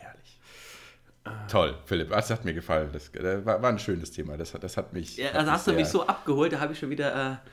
[1.47, 2.89] Toll, Philipp, das hat mir gefallen.
[2.93, 4.37] Das, das war, ein schönes Thema.
[4.37, 5.17] Das, das hat mich.
[5.17, 7.15] Ja, da hast du mich so abgeholt, da habe ich schon wieder.
[7.33, 7.49] Äh,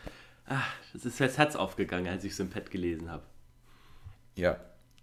[0.46, 3.22] ach, das ist das Herz aufgegangen, als ich es im Pad gelesen habe.
[4.36, 4.58] Ja,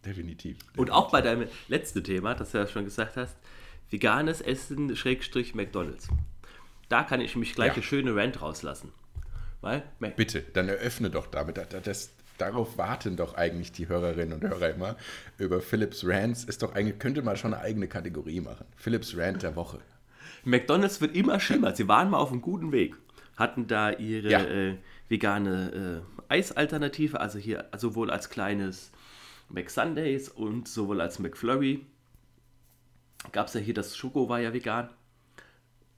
[0.06, 0.78] definitiv, definitiv.
[0.78, 3.38] Und auch bei deinem letzten Thema, das du ja schon gesagt hast:
[3.90, 6.08] veganes Essen, Schrägstrich McDonalds.
[6.90, 7.74] Da kann ich mich gleich ja.
[7.74, 8.92] eine schöne Rant rauslassen.
[9.62, 9.84] Weil,
[10.16, 11.58] Bitte, dann eröffne doch damit.
[11.58, 12.12] Das,
[12.42, 14.96] darauf warten doch eigentlich die Hörerinnen und Hörer immer.
[15.38, 18.66] Über Philips Rants ist doch eigentlich, könnte man schon eine eigene Kategorie machen.
[18.76, 19.80] Philips Rant der Woche.
[20.44, 21.76] McDonalds wird immer schlimmer.
[21.76, 22.96] Sie waren mal auf einem guten Weg.
[23.36, 24.44] Hatten da ihre ja.
[24.44, 24.78] äh,
[25.08, 28.92] vegane äh, Eisalternative, also hier sowohl als kleines
[29.50, 31.86] McSundays und sowohl als McFlurry.
[33.32, 34.90] Gab es ja hier, das Schoko war ja vegan.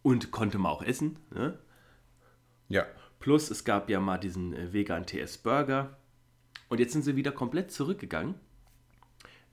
[0.01, 1.17] Und konnte man auch essen.
[1.33, 1.59] Ne?
[2.69, 2.87] Ja.
[3.19, 5.97] Plus es gab ja mal diesen äh, vegan TS Burger.
[6.71, 8.35] Und jetzt sind sie wieder komplett zurückgegangen.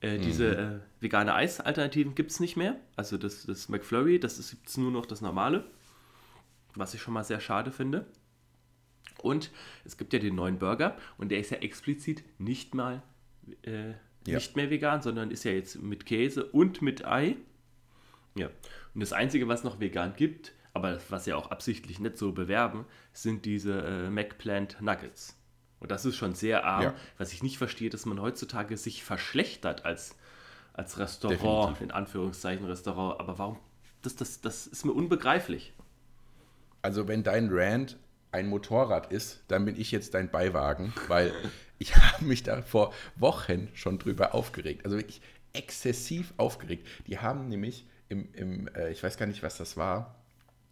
[0.00, 0.76] Äh, diese mhm.
[0.76, 2.76] äh, vegane Eis-Alternativen gibt es nicht mehr.
[2.94, 5.68] Also das, das McFlurry, das ist jetzt nur noch das normale.
[6.76, 8.06] Was ich schon mal sehr schade finde.
[9.20, 9.50] Und
[9.84, 13.02] es gibt ja den neuen Burger und der ist ja explizit nicht mal
[13.62, 13.88] äh,
[14.24, 14.36] ja.
[14.36, 17.34] nicht mehr vegan, sondern ist ja jetzt mit Käse und mit Ei.
[18.36, 18.46] Ja.
[18.94, 22.84] Und das Einzige, was noch vegan gibt, aber was sie auch absichtlich nicht so bewerben,
[23.12, 25.37] sind diese äh, McPlant Nuggets.
[25.80, 26.82] Und das ist schon sehr arm.
[26.82, 26.94] Ja.
[27.18, 30.16] Was ich nicht verstehe, dass man heutzutage sich verschlechtert als,
[30.72, 31.80] als Restaurant, Definitiv.
[31.82, 33.20] in Anführungszeichen Restaurant.
[33.20, 33.58] Aber warum?
[34.02, 35.72] Das, das, das ist mir unbegreiflich.
[36.82, 37.96] Also, wenn dein Rand
[38.32, 41.32] ein Motorrad ist, dann bin ich jetzt dein Beiwagen, weil
[41.78, 44.84] ich habe mich da vor Wochen schon drüber aufgeregt.
[44.84, 45.20] Also wirklich
[45.52, 46.86] exzessiv aufgeregt.
[47.06, 50.17] Die haben nämlich im, im äh, ich weiß gar nicht, was das war,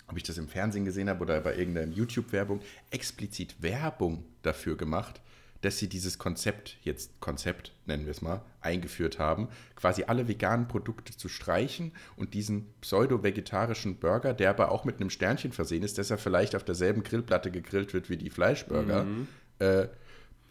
[0.09, 5.21] ob ich das im Fernsehen gesehen habe oder bei irgendeiner YouTube-Werbung, explizit Werbung dafür gemacht,
[5.63, 10.69] dass sie dieses Konzept, jetzt Konzept nennen wir es mal, eingeführt haben, quasi alle veganen
[10.69, 15.99] Produkte zu streichen und diesen pseudo-vegetarischen Burger, der aber auch mit einem Sternchen versehen ist,
[15.99, 19.29] dass er vielleicht auf derselben Grillplatte gegrillt wird wie die Fleischburger, mhm.
[19.59, 19.89] äh,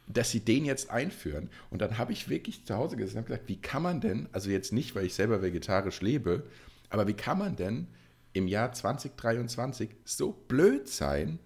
[0.07, 1.49] dass sie den jetzt einführen.
[1.69, 4.49] Und dann habe ich wirklich zu Hause gesessen und gesagt, wie kann man denn, also
[4.49, 6.43] jetzt nicht, weil ich selber vegetarisch lebe,
[6.89, 7.87] aber wie kann man denn
[8.35, 11.39] im Jahr 2023 so blöd sein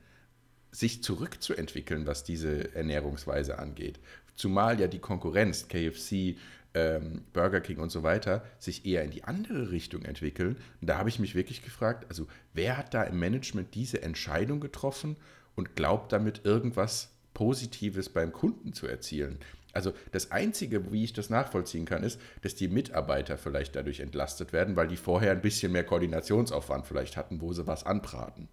[0.72, 4.00] sich zurückzuentwickeln, was diese Ernährungsweise angeht.
[4.36, 6.36] Zumal ja die Konkurrenz, KFC,
[6.74, 10.58] ähm, Burger King und so weiter, sich eher in die andere Richtung entwickeln.
[10.82, 14.60] Und da habe ich mich wirklich gefragt, also wer hat da im Management diese Entscheidung
[14.60, 15.16] getroffen
[15.56, 19.40] und glaubt damit irgendwas Positives beim Kunden zu erzielen?
[19.74, 24.52] Also das Einzige, wie ich das nachvollziehen kann, ist, dass die Mitarbeiter vielleicht dadurch entlastet
[24.52, 28.48] werden, weil die vorher ein bisschen mehr Koordinationsaufwand vielleicht hatten, wo sie was anbraten.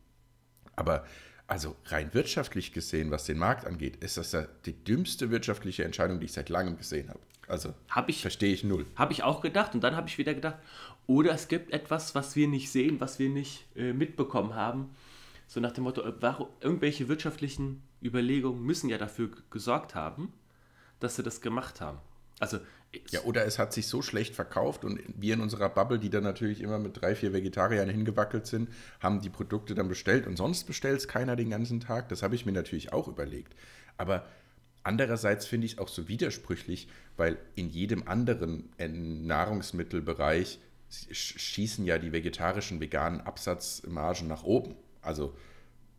[0.74, 1.04] Aber
[1.46, 6.18] also rein wirtschaftlich gesehen, was den Markt angeht, ist das ja die dümmste wirtschaftliche Entscheidung,
[6.20, 7.20] die ich seit langem gesehen habe.
[7.48, 8.84] Also Hab ich- verstehe ich null.
[8.96, 10.56] Habe ich auch gedacht und dann habe ich wieder gedacht,
[11.06, 14.90] oder es gibt etwas, was wir nicht sehen, was wir nicht äh, mitbekommen haben.
[15.46, 20.32] So nach dem Motto, äh, warum, irgendwelche wirtschaftlichen Überlegungen müssen ja dafür gesorgt haben,
[21.00, 21.98] dass sie das gemacht haben.
[22.38, 22.58] Also,
[23.10, 26.22] Ja, oder es hat sich so schlecht verkauft und wir in unserer Bubble, die dann
[26.24, 28.70] natürlich immer mit drei, vier Vegetariern hingewackelt sind,
[29.00, 32.08] haben die Produkte dann bestellt und sonst bestellt es keiner den ganzen Tag.
[32.08, 33.54] Das habe ich mir natürlich auch überlegt.
[33.96, 34.26] Aber
[34.82, 40.58] andererseits finde ich es auch so widersprüchlich, weil in jedem anderen äh, Nahrungsmittelbereich
[40.90, 44.76] sch- schießen ja die vegetarischen, veganen Absatzmargen nach oben.
[45.02, 45.36] Also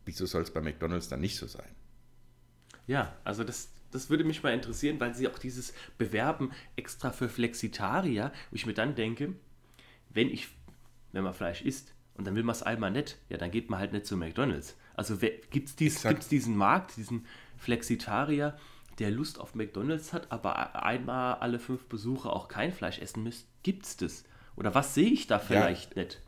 [0.04, 1.70] wieso soll es bei McDonald's dann nicht so sein?
[2.86, 7.28] ja, also das, das würde mich mal interessieren, weil sie auch dieses Bewerben extra für
[7.28, 9.34] Flexitarier, wo ich mir dann denke,
[10.10, 10.48] wenn ich,
[11.12, 13.78] wenn man Fleisch isst und dann will man es einmal nicht, ja, dann geht man
[13.78, 14.76] halt nicht zu McDonalds.
[14.94, 17.26] Also gibt es dies, gibt's diesen Markt, diesen
[17.56, 18.58] Flexitarier,
[18.98, 23.46] der Lust auf McDonalds hat, aber einmal alle fünf Besucher auch kein Fleisch essen müsst?
[23.62, 24.24] Gibt es das?
[24.56, 26.20] Oder was sehe ich da vielleicht nicht?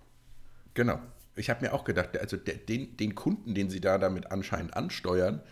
[0.74, 1.00] Genau.
[1.34, 4.76] Ich habe mir auch gedacht, also der, den, den Kunden, den sie da damit anscheinend
[4.76, 5.42] ansteuern,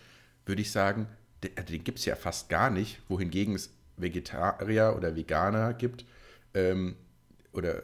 [0.45, 1.07] würde ich sagen,
[1.43, 6.05] der, also den gibt es ja fast gar nicht, wohingegen es Vegetarier oder Veganer gibt,
[6.53, 6.95] ähm,
[7.51, 7.81] oder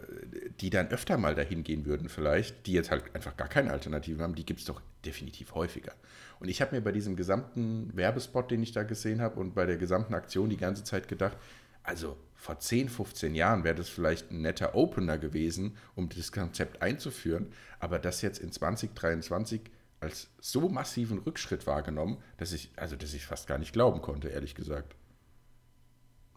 [0.59, 4.21] die dann öfter mal dahin gehen würden vielleicht, die jetzt halt einfach gar keine Alternativen
[4.21, 5.93] haben, die gibt es doch definitiv häufiger.
[6.39, 9.65] Und ich habe mir bei diesem gesamten Werbespot, den ich da gesehen habe und bei
[9.65, 11.37] der gesamten Aktion die ganze Zeit gedacht,
[11.81, 16.81] also vor 10, 15 Jahren wäre das vielleicht ein netter Opener gewesen, um das Konzept
[16.81, 17.47] einzuführen,
[17.79, 19.61] aber das jetzt in 2023
[20.05, 24.29] als so massiven Rückschritt wahrgenommen, dass ich, also dass ich fast gar nicht glauben konnte,
[24.29, 24.95] ehrlich gesagt.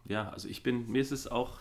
[0.05, 1.59] Ja, also ich bin, mir ist es auch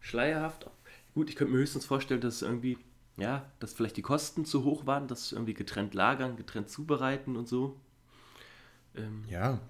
[0.00, 0.70] schleierhaft.
[1.14, 2.78] Gut, ich könnte mir höchstens vorstellen, dass es irgendwie,
[3.16, 7.36] ja, dass vielleicht die Kosten zu hoch waren, dass es irgendwie getrennt lagern, getrennt zubereiten
[7.36, 7.80] und so.
[8.94, 9.60] Ähm, Ja,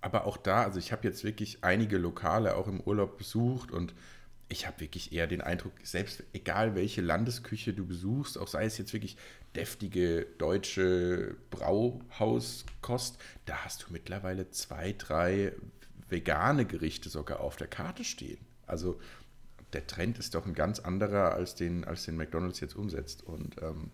[0.00, 3.94] aber auch da, also ich habe jetzt wirklich einige Lokale auch im Urlaub besucht und
[4.54, 8.78] ich habe wirklich eher den Eindruck, selbst egal welche Landesküche du besuchst, auch sei es
[8.78, 9.16] jetzt wirklich
[9.56, 15.52] deftige deutsche Brauhauskost, da hast du mittlerweile zwei, drei
[16.08, 18.38] vegane Gerichte sogar auf der Karte stehen.
[18.64, 19.00] Also
[19.72, 23.24] der Trend ist doch ein ganz anderer, als den, als den McDonald's jetzt umsetzt.
[23.24, 23.90] Und ähm,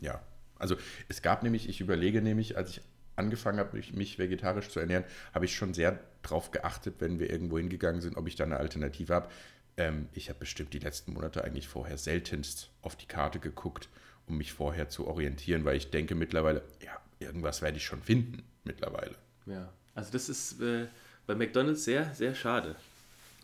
[0.00, 0.22] ja,
[0.58, 0.76] also
[1.08, 2.80] es gab nämlich, ich überlege nämlich, als ich
[3.20, 7.30] angefangen habe, mich, mich vegetarisch zu ernähren, habe ich schon sehr darauf geachtet, wenn wir
[7.30, 9.28] irgendwo hingegangen sind, ob ich da eine Alternative habe.
[9.76, 13.88] Ähm, ich habe bestimmt die letzten Monate eigentlich vorher seltenst auf die Karte geguckt,
[14.26, 18.42] um mich vorher zu orientieren, weil ich denke mittlerweile, ja, irgendwas werde ich schon finden
[18.64, 19.14] mittlerweile.
[19.46, 20.86] ja, also das ist äh,
[21.26, 22.74] bei McDonalds sehr, sehr schade.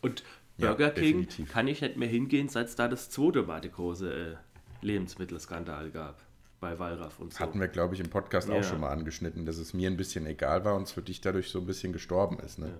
[0.01, 0.23] Und
[0.57, 1.51] Ja, Burger King definitiv.
[1.51, 5.91] kann ich nicht mehr hingehen, seit es da das zweite Mal die große äh, Lebensmittelskandal
[5.91, 6.21] gab.
[6.59, 7.39] Bei Wallraff und so.
[7.39, 8.55] Hatten wir, glaube ich, im Podcast Ja.
[8.55, 11.21] auch schon mal angeschnitten, dass es mir ein bisschen egal war und es für dich
[11.21, 12.57] dadurch so ein bisschen gestorben ist.
[12.57, 12.77] Ne?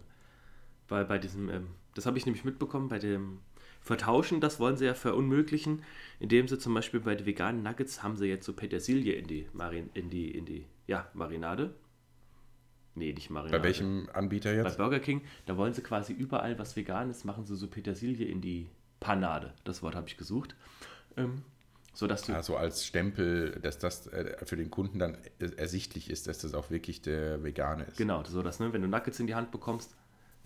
[0.88, 3.40] Bei, bei diesem, ähm, das habe ich nämlich mitbekommen, bei dem
[3.82, 5.84] Vertauschen, das wollen sie ja verunmöglichen,
[6.20, 9.48] indem sie zum Beispiel bei den veganen Nuggets haben sie jetzt so Petersilie in die,
[9.54, 11.74] Marin, in die, in die, ja, Marinade.
[12.96, 13.60] Nee, nicht Marinade.
[13.60, 14.78] Bei welchem Anbieter Bei jetzt?
[14.78, 18.42] Burger King, da wollen sie quasi überall was vegan ist, machen sie so Petersilie in
[18.42, 18.70] die
[19.00, 19.54] Panade.
[19.66, 20.56] Das Wort habe ich gesucht.
[21.16, 21.44] Ähm,
[21.98, 26.28] so dass du, Also als Stempel, dass das äh, für den Kunden dann ersichtlich ist,
[26.28, 27.98] dass das auch wirklich der vegane ist.
[27.98, 29.94] Genau, so dass, ne, wenn du Nuggets in die Hand bekommst,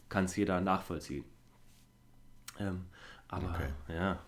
[0.09, 1.25] kann es jeder nachvollziehen.
[2.59, 2.85] Ähm,
[3.27, 3.69] aber Okay.
[3.87, 4.19] ja,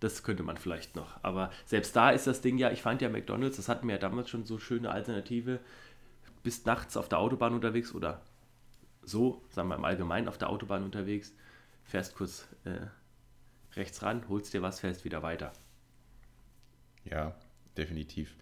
[0.00, 1.22] das könnte man vielleicht noch.
[1.22, 4.00] Aber selbst da ist das Ding ja, ich fand ja McDonalds, das hatten wir ja
[4.00, 5.60] damals schon so schöne Alternative,
[6.42, 8.22] bist nachts auf der Autobahn unterwegs oder
[9.04, 11.34] so, sagen wir im Allgemeinen auf der Autobahn unterwegs,
[11.84, 12.86] fährst kurz äh,
[13.76, 15.52] rechts ran, holst dir was, fährst wieder weiter.
[17.04, 17.34] Ja,
[17.76, 18.34] definitiv.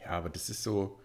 [0.00, 0.98] Ja, aber das ist so.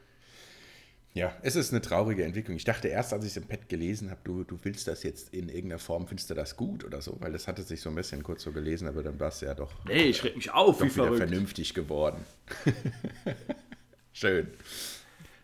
[1.15, 2.57] Ja, es ist eine traurige Entwicklung.
[2.57, 5.31] Ich dachte erst, als ich es im Pad gelesen habe, du, du willst das jetzt
[5.31, 7.95] in irgendeiner Form, findest du das gut oder so, weil das hatte sich so ein
[7.95, 10.79] bisschen kurz so gelesen, aber dann war es ja doch, Nee, ich schreck mich auf,
[10.79, 11.17] doch wie verrückt.
[11.17, 12.25] vernünftig geworden.
[14.13, 14.47] Schön.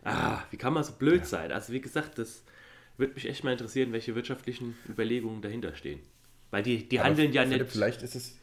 [0.04, 1.52] Ah, wie kann man so blöd sein?
[1.52, 2.44] Also wie gesagt, das
[2.98, 6.00] würde mich echt mal interessieren, welche wirtschaftlichen Überlegungen dahinter stehen.
[6.52, 7.72] Weil die, die Aber handeln ja Philipp, nicht.
[7.72, 8.36] Vielleicht ist es.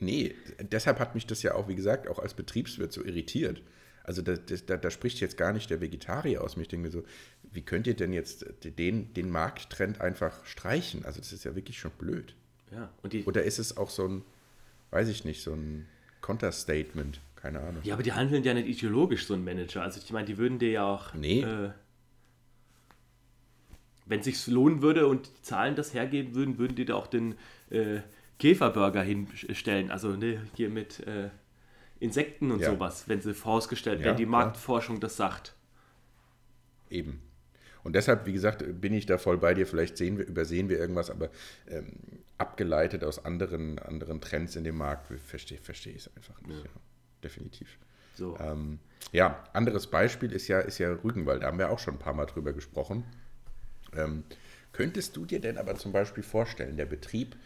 [0.00, 3.62] Nee, deshalb hat mich das ja auch, wie gesagt, auch als Betriebswirt so irritiert.
[4.02, 6.62] Also da, da, da, spricht jetzt gar nicht der Vegetarier aus mir.
[6.62, 7.04] Ich denke mir so,
[7.50, 11.06] wie könnt ihr denn jetzt den, den Markttrend einfach streichen?
[11.06, 12.34] Also das ist ja wirklich schon blöd.
[12.70, 12.90] Ja,
[13.24, 14.22] Oder ist es auch so ein,
[14.90, 15.86] weiß ich nicht, so ein
[16.20, 17.20] Konterstatement?
[17.36, 17.82] Keine Ahnung.
[17.84, 19.82] Ja, aber die handeln ja nicht ideologisch, so ein Manager.
[19.82, 21.14] Also ich meine, die würden dir ja auch...
[21.14, 21.40] Nee.
[21.40, 21.70] Äh,
[24.06, 27.06] wenn es sich lohnen würde und die Zahlen das hergeben würden, würden die da auch
[27.06, 27.36] den
[27.70, 28.00] äh,
[28.38, 29.90] Käferburger hinstellen.
[29.90, 31.30] Also ne, hier mit äh,
[32.00, 32.70] Insekten und ja.
[32.70, 35.00] sowas, wenn sie vorausgestellt, ja, wenn die Marktforschung ja.
[35.00, 35.54] das sagt.
[36.90, 37.20] Eben.
[37.82, 39.66] Und deshalb, wie gesagt, bin ich da voll bei dir.
[39.66, 41.28] Vielleicht sehen wir, übersehen wir irgendwas, aber
[41.68, 41.92] ähm,
[42.38, 46.64] abgeleitet aus anderen, anderen Trends in dem Markt, verstehe versteh ich es einfach nicht.
[47.22, 47.78] Definitiv.
[48.14, 48.38] So.
[48.38, 48.78] Ähm,
[49.12, 51.42] ja, anderes Beispiel ist ja, ist ja Rügenwald.
[51.42, 53.04] Da haben wir auch schon ein paar Mal drüber gesprochen.
[53.94, 54.24] Ähm,
[54.72, 57.36] könntest du dir denn aber zum Beispiel vorstellen, der Betrieb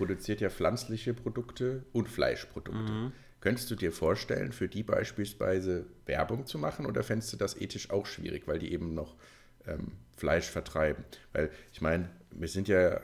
[0.00, 2.90] produziert ja pflanzliche Produkte und Fleischprodukte.
[2.90, 3.12] Mhm.
[3.42, 7.90] Könntest du dir vorstellen, für die beispielsweise Werbung zu machen oder fändest du das ethisch
[7.90, 9.14] auch schwierig, weil die eben noch
[9.66, 11.04] ähm, Fleisch vertreiben?
[11.34, 12.98] Weil ich meine, wir sind ja,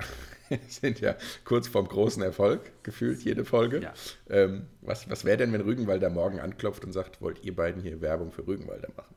[0.69, 3.83] sind ja kurz vorm großen Erfolg gefühlt, jede Folge.
[3.83, 3.93] Ja.
[4.31, 8.01] Ähm, was was wäre denn, wenn Rügenwalder morgen anklopft und sagt, wollt ihr beiden hier
[8.01, 9.15] Werbung für Rügenwalder machen?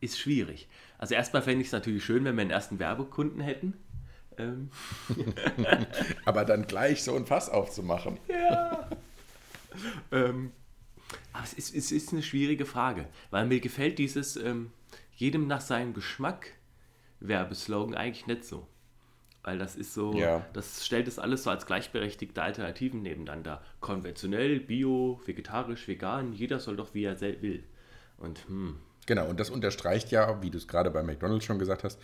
[0.00, 0.68] Ist schwierig.
[0.98, 3.74] Also erstmal fände ich es natürlich schön, wenn wir einen ersten Werbekunden hätten.
[4.38, 4.70] Ähm.
[6.24, 8.18] Aber dann gleich so ein Fass aufzumachen.
[8.28, 8.88] Ja.
[10.12, 10.52] ähm,
[11.32, 14.72] aber es ist, es ist eine schwierige Frage, weil mir gefällt dieses ähm,
[15.14, 16.48] jedem nach seinem Geschmack
[17.20, 18.66] Werbeslogan eigentlich nicht so.
[19.42, 20.44] Weil das ist so, ja.
[20.54, 23.62] das stellt es alles so als gleichberechtigte Alternativen nebeneinander.
[23.80, 27.62] Konventionell, bio, vegetarisch, vegan, jeder soll doch wie er will.
[28.18, 28.80] Und hm.
[29.06, 32.00] Genau, und das unterstreicht ja, wie du es gerade bei McDonalds schon gesagt hast,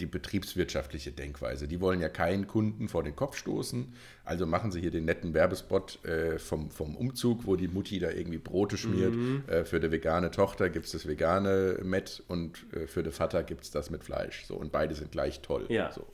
[0.00, 1.68] die betriebswirtschaftliche Denkweise.
[1.68, 3.92] Die wollen ja keinen Kunden vor den Kopf stoßen.
[4.24, 8.10] Also machen sie hier den netten Werbespot äh, vom, vom Umzug, wo die Mutti da
[8.10, 9.14] irgendwie Brote schmiert.
[9.14, 9.44] Mhm.
[9.46, 13.42] Äh, für die vegane Tochter gibt es das vegane Met und äh, für den Vater
[13.42, 14.44] gibt es das mit Fleisch.
[14.46, 15.66] So, und beide sind gleich toll.
[15.68, 15.92] Ja.
[15.92, 16.06] So.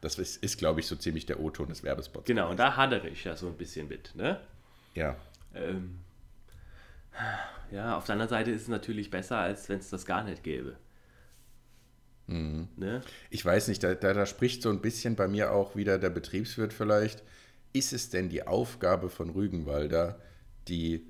[0.00, 2.26] Das ist, ist glaube ich, so ziemlich der O-Ton des Werbespots.
[2.26, 4.14] Genau, und da hadere ich ja so ein bisschen mit.
[4.14, 4.40] Ne?
[4.94, 5.16] Ja.
[5.54, 6.00] Ähm,
[7.70, 10.42] ja, auf der anderen Seite ist es natürlich besser, als wenn es das gar nicht
[10.42, 10.76] gäbe.
[12.26, 12.68] Mhm.
[12.76, 13.02] Ne?
[13.30, 16.10] Ich weiß nicht, da, da, da, spricht so ein bisschen bei mir auch wieder der
[16.10, 17.22] Betriebswirt vielleicht.
[17.72, 20.20] Ist es denn die Aufgabe von Rügenwalder,
[20.68, 21.06] die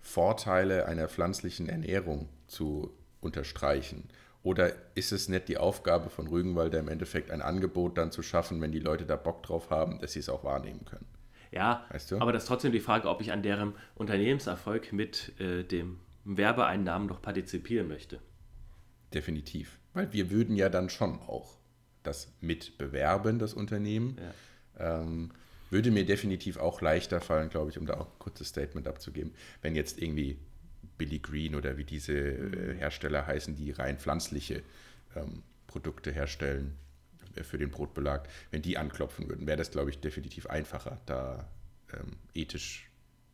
[0.00, 4.08] Vorteile einer pflanzlichen Ernährung zu unterstreichen?
[4.42, 8.60] Oder ist es nicht die Aufgabe von Rügenwalder im Endeffekt ein Angebot dann zu schaffen,
[8.60, 11.06] wenn die Leute da Bock drauf haben, dass sie es auch wahrnehmen können?
[11.50, 12.18] Ja, weißt du?
[12.18, 17.08] aber das ist trotzdem die Frage, ob ich an deren Unternehmenserfolg mit äh, dem Werbeeinnahmen
[17.08, 18.20] noch partizipieren möchte.
[19.12, 19.78] Definitiv.
[19.96, 21.56] Weil wir würden ja dann schon auch
[22.02, 24.18] das mitbewerben, das Unternehmen.
[24.78, 25.00] Ja.
[25.00, 25.30] Ähm,
[25.70, 29.32] würde mir definitiv auch leichter fallen, glaube ich, um da auch ein kurzes Statement abzugeben,
[29.62, 30.38] wenn jetzt irgendwie
[30.98, 34.62] Billy Green oder wie diese äh, Hersteller heißen, die rein pflanzliche
[35.16, 36.76] ähm, Produkte herstellen
[37.34, 41.48] äh, für den Brotbelag, wenn die anklopfen würden, wäre das, glaube ich, definitiv einfacher, da
[41.94, 42.90] ähm, ethisch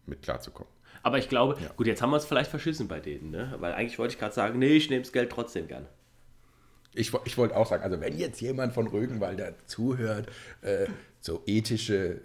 [0.07, 0.73] mit klarzukommen.
[1.03, 1.73] Aber ich glaube, ja.
[1.73, 3.57] gut, jetzt haben wir es vielleicht verschissen bei denen, ne?
[3.59, 5.89] weil eigentlich wollte ich gerade sagen, nee, ich nehme das Geld trotzdem gern.
[6.95, 10.29] Ich, ich wollte auch sagen, also wenn jetzt jemand von Rögenwalder zuhört,
[10.61, 10.87] äh,
[11.21, 12.21] so ethische,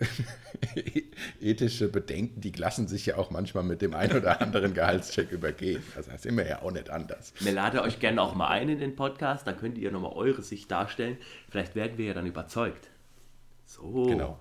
[1.41, 5.83] ethische Bedenken, die lassen sich ja auch manchmal mit dem einen oder anderen Gehaltscheck übergehen.
[5.95, 7.33] Also das sind wir ja auch nicht anders.
[7.39, 10.41] Wir laden euch gerne auch mal ein in den Podcast, dann könnt ihr nochmal eure
[10.41, 11.17] Sicht darstellen.
[11.49, 12.89] Vielleicht werden wir ja dann überzeugt.
[13.65, 14.07] So.
[14.07, 14.39] Genau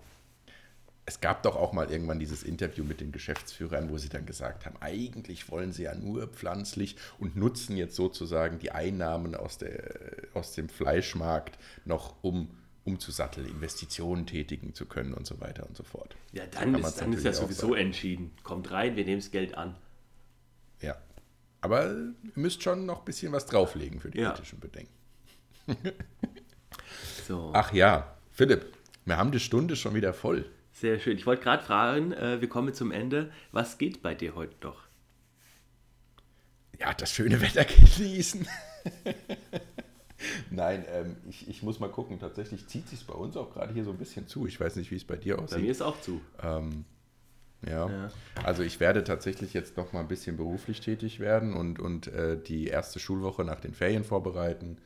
[1.07, 4.67] es gab doch auch mal irgendwann dieses Interview mit den Geschäftsführern, wo sie dann gesagt
[4.67, 10.27] haben, eigentlich wollen sie ja nur pflanzlich und nutzen jetzt sozusagen die Einnahmen aus, der,
[10.35, 12.51] aus dem Fleischmarkt noch, um
[12.83, 16.17] umzusatteln, Investitionen tätigen zu können und so weiter und so fort.
[16.33, 18.33] Ja, dann, ist, dann ist ja sowieso entschieden.
[18.43, 19.77] Kommt rein, wir nehmen das Geld an.
[20.81, 20.97] Ja,
[21.61, 24.33] aber ihr müsst schon noch ein bisschen was drauflegen für die ja.
[24.33, 24.93] ethischen Bedenken.
[27.27, 27.51] so.
[27.55, 28.73] Ach ja, Philipp,
[29.05, 30.49] wir haben die Stunde schon wieder voll.
[30.77, 31.17] Sehr schön.
[31.17, 33.33] Ich wollte gerade fragen, äh, wir kommen zum Ende.
[33.51, 34.83] Was geht bei dir heute noch?
[36.79, 37.65] Ja, das schöne Wetter
[37.97, 38.47] genießen.
[40.51, 42.19] Nein, ähm, ich, ich muss mal gucken.
[42.19, 44.47] Tatsächlich zieht sich bei uns auch gerade hier so ein bisschen zu.
[44.47, 45.57] Ich weiß nicht, wie es bei dir aussieht.
[45.57, 46.21] Bei mir ist auch zu.
[46.43, 46.85] Ähm,
[47.67, 47.89] ja.
[47.89, 48.11] ja.
[48.45, 52.39] also ich werde tatsächlich jetzt noch mal ein bisschen beruflich tätig werden und, und äh,
[52.39, 54.77] die erste Schulwoche nach den Ferien vorbereiten.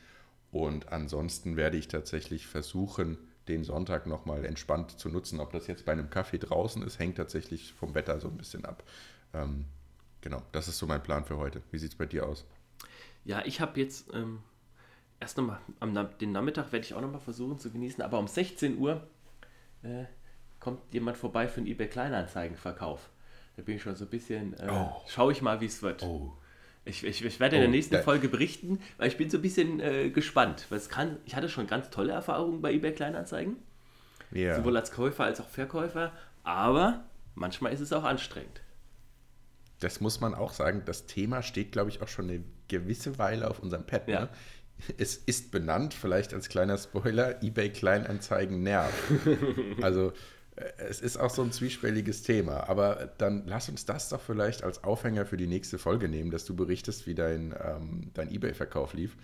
[0.52, 3.18] Und ansonsten werde ich tatsächlich versuchen,
[3.48, 5.40] den Sonntag nochmal entspannt zu nutzen.
[5.40, 8.64] Ob das jetzt bei einem Kaffee draußen ist, hängt tatsächlich vom Wetter so ein bisschen
[8.64, 8.84] ab.
[9.34, 9.66] Ähm,
[10.20, 11.62] genau, das ist so mein Plan für heute.
[11.70, 12.44] Wie sieht es bei dir aus?
[13.24, 14.40] Ja, ich habe jetzt ähm,
[15.18, 15.60] erst nochmal,
[16.20, 19.06] den Nachmittag werde ich auch nochmal versuchen zu genießen, aber um 16 Uhr
[19.82, 20.04] äh,
[20.58, 23.10] kommt jemand vorbei für einen eBay Kleinanzeigenverkauf.
[23.56, 24.92] Da bin ich schon so ein bisschen, äh, oh.
[25.06, 26.02] schaue ich mal, wie es wird.
[26.02, 26.32] Oh.
[26.84, 29.38] Ich, ich, ich werde in Oh, der nächsten da- Folge berichten, weil ich bin so
[29.38, 30.66] ein bisschen äh, gespannt.
[30.70, 33.56] Weil es kann, ich hatte schon ganz tolle Erfahrungen bei eBay Kleinanzeigen,
[34.30, 34.56] Ja.
[34.56, 36.12] sowohl als Käufer als auch Verkäufer,
[36.42, 37.04] aber
[37.34, 38.62] manchmal ist es auch anstrengend.
[39.80, 40.82] Das muss man auch sagen.
[40.84, 44.08] Das Thema steht, glaube ich, auch schon eine gewisse Weile auf unserem Pad.
[44.08, 44.20] Ja.
[44.22, 44.28] Ne?
[44.98, 48.94] Es ist benannt, vielleicht als kleiner Spoiler, eBay Kleinanzeigen nervt.
[49.82, 50.12] also
[50.56, 52.68] es ist auch so ein zwiespältiges Thema.
[52.68, 56.44] Aber dann lass uns das doch vielleicht als Aufhänger für die nächste Folge nehmen, dass
[56.44, 59.16] du berichtest, wie dein, ähm, dein eBay-Verkauf lief.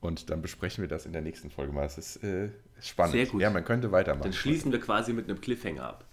[0.00, 1.86] Und dann besprechen wir das in der nächsten Folge mal.
[1.86, 3.14] Es ist äh, spannend.
[3.14, 3.40] Sehr gut.
[3.40, 4.24] Ja, man könnte weitermachen.
[4.24, 6.04] Dann schließen wir quasi mit einem Cliffhanger ab.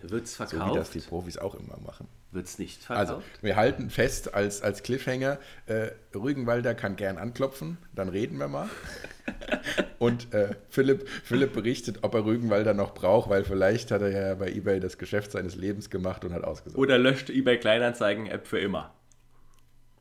[0.00, 0.94] Wird es so wie das verkauft?
[0.94, 2.08] die Profis auch immer machen.
[2.34, 3.10] Wird es nicht verkauft?
[3.10, 8.48] Also, wir halten fest als, als Cliffhanger, äh, Rügenwalder kann gern anklopfen, dann reden wir
[8.48, 8.68] mal.
[10.00, 14.34] Und äh, Philipp, Philipp berichtet, ob er Rügenwalder noch braucht, weil vielleicht hat er ja
[14.34, 16.76] bei eBay das Geschäft seines Lebens gemacht und hat ausgesucht.
[16.76, 18.92] Oder löscht eBay Kleinanzeigen-App für immer.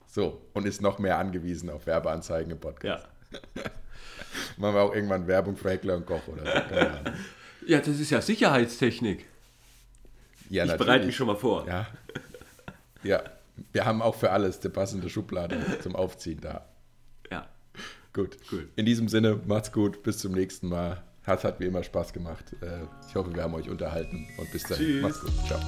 [0.08, 3.08] So, und ist noch mehr angewiesen auf Werbeanzeigen im Podcast.
[3.32, 3.40] Ja.
[4.58, 7.12] Machen wir auch irgendwann Werbung für Heckler und Koch oder so.
[7.66, 9.26] Ja, das ist ja Sicherheitstechnik.
[10.50, 11.66] Ja, ich bereite mich schon mal vor.
[11.66, 11.88] Ja.
[13.04, 13.24] Ja,
[13.72, 16.66] wir haben auch für alles die passende Schublade zum Aufziehen da.
[17.32, 17.48] Ja.
[18.14, 18.38] Gut.
[18.52, 18.70] Cool.
[18.76, 21.04] In diesem Sinne, macht's gut, bis zum nächsten Mal.
[21.26, 22.54] Hat, hat wie immer Spaß gemacht.
[22.62, 24.86] Äh, Ich hoffe, wir haben euch unterhalten und bis dahin.
[24.86, 25.02] Tschüss.
[25.02, 25.32] Macht's gut.
[25.48, 25.60] Ciao.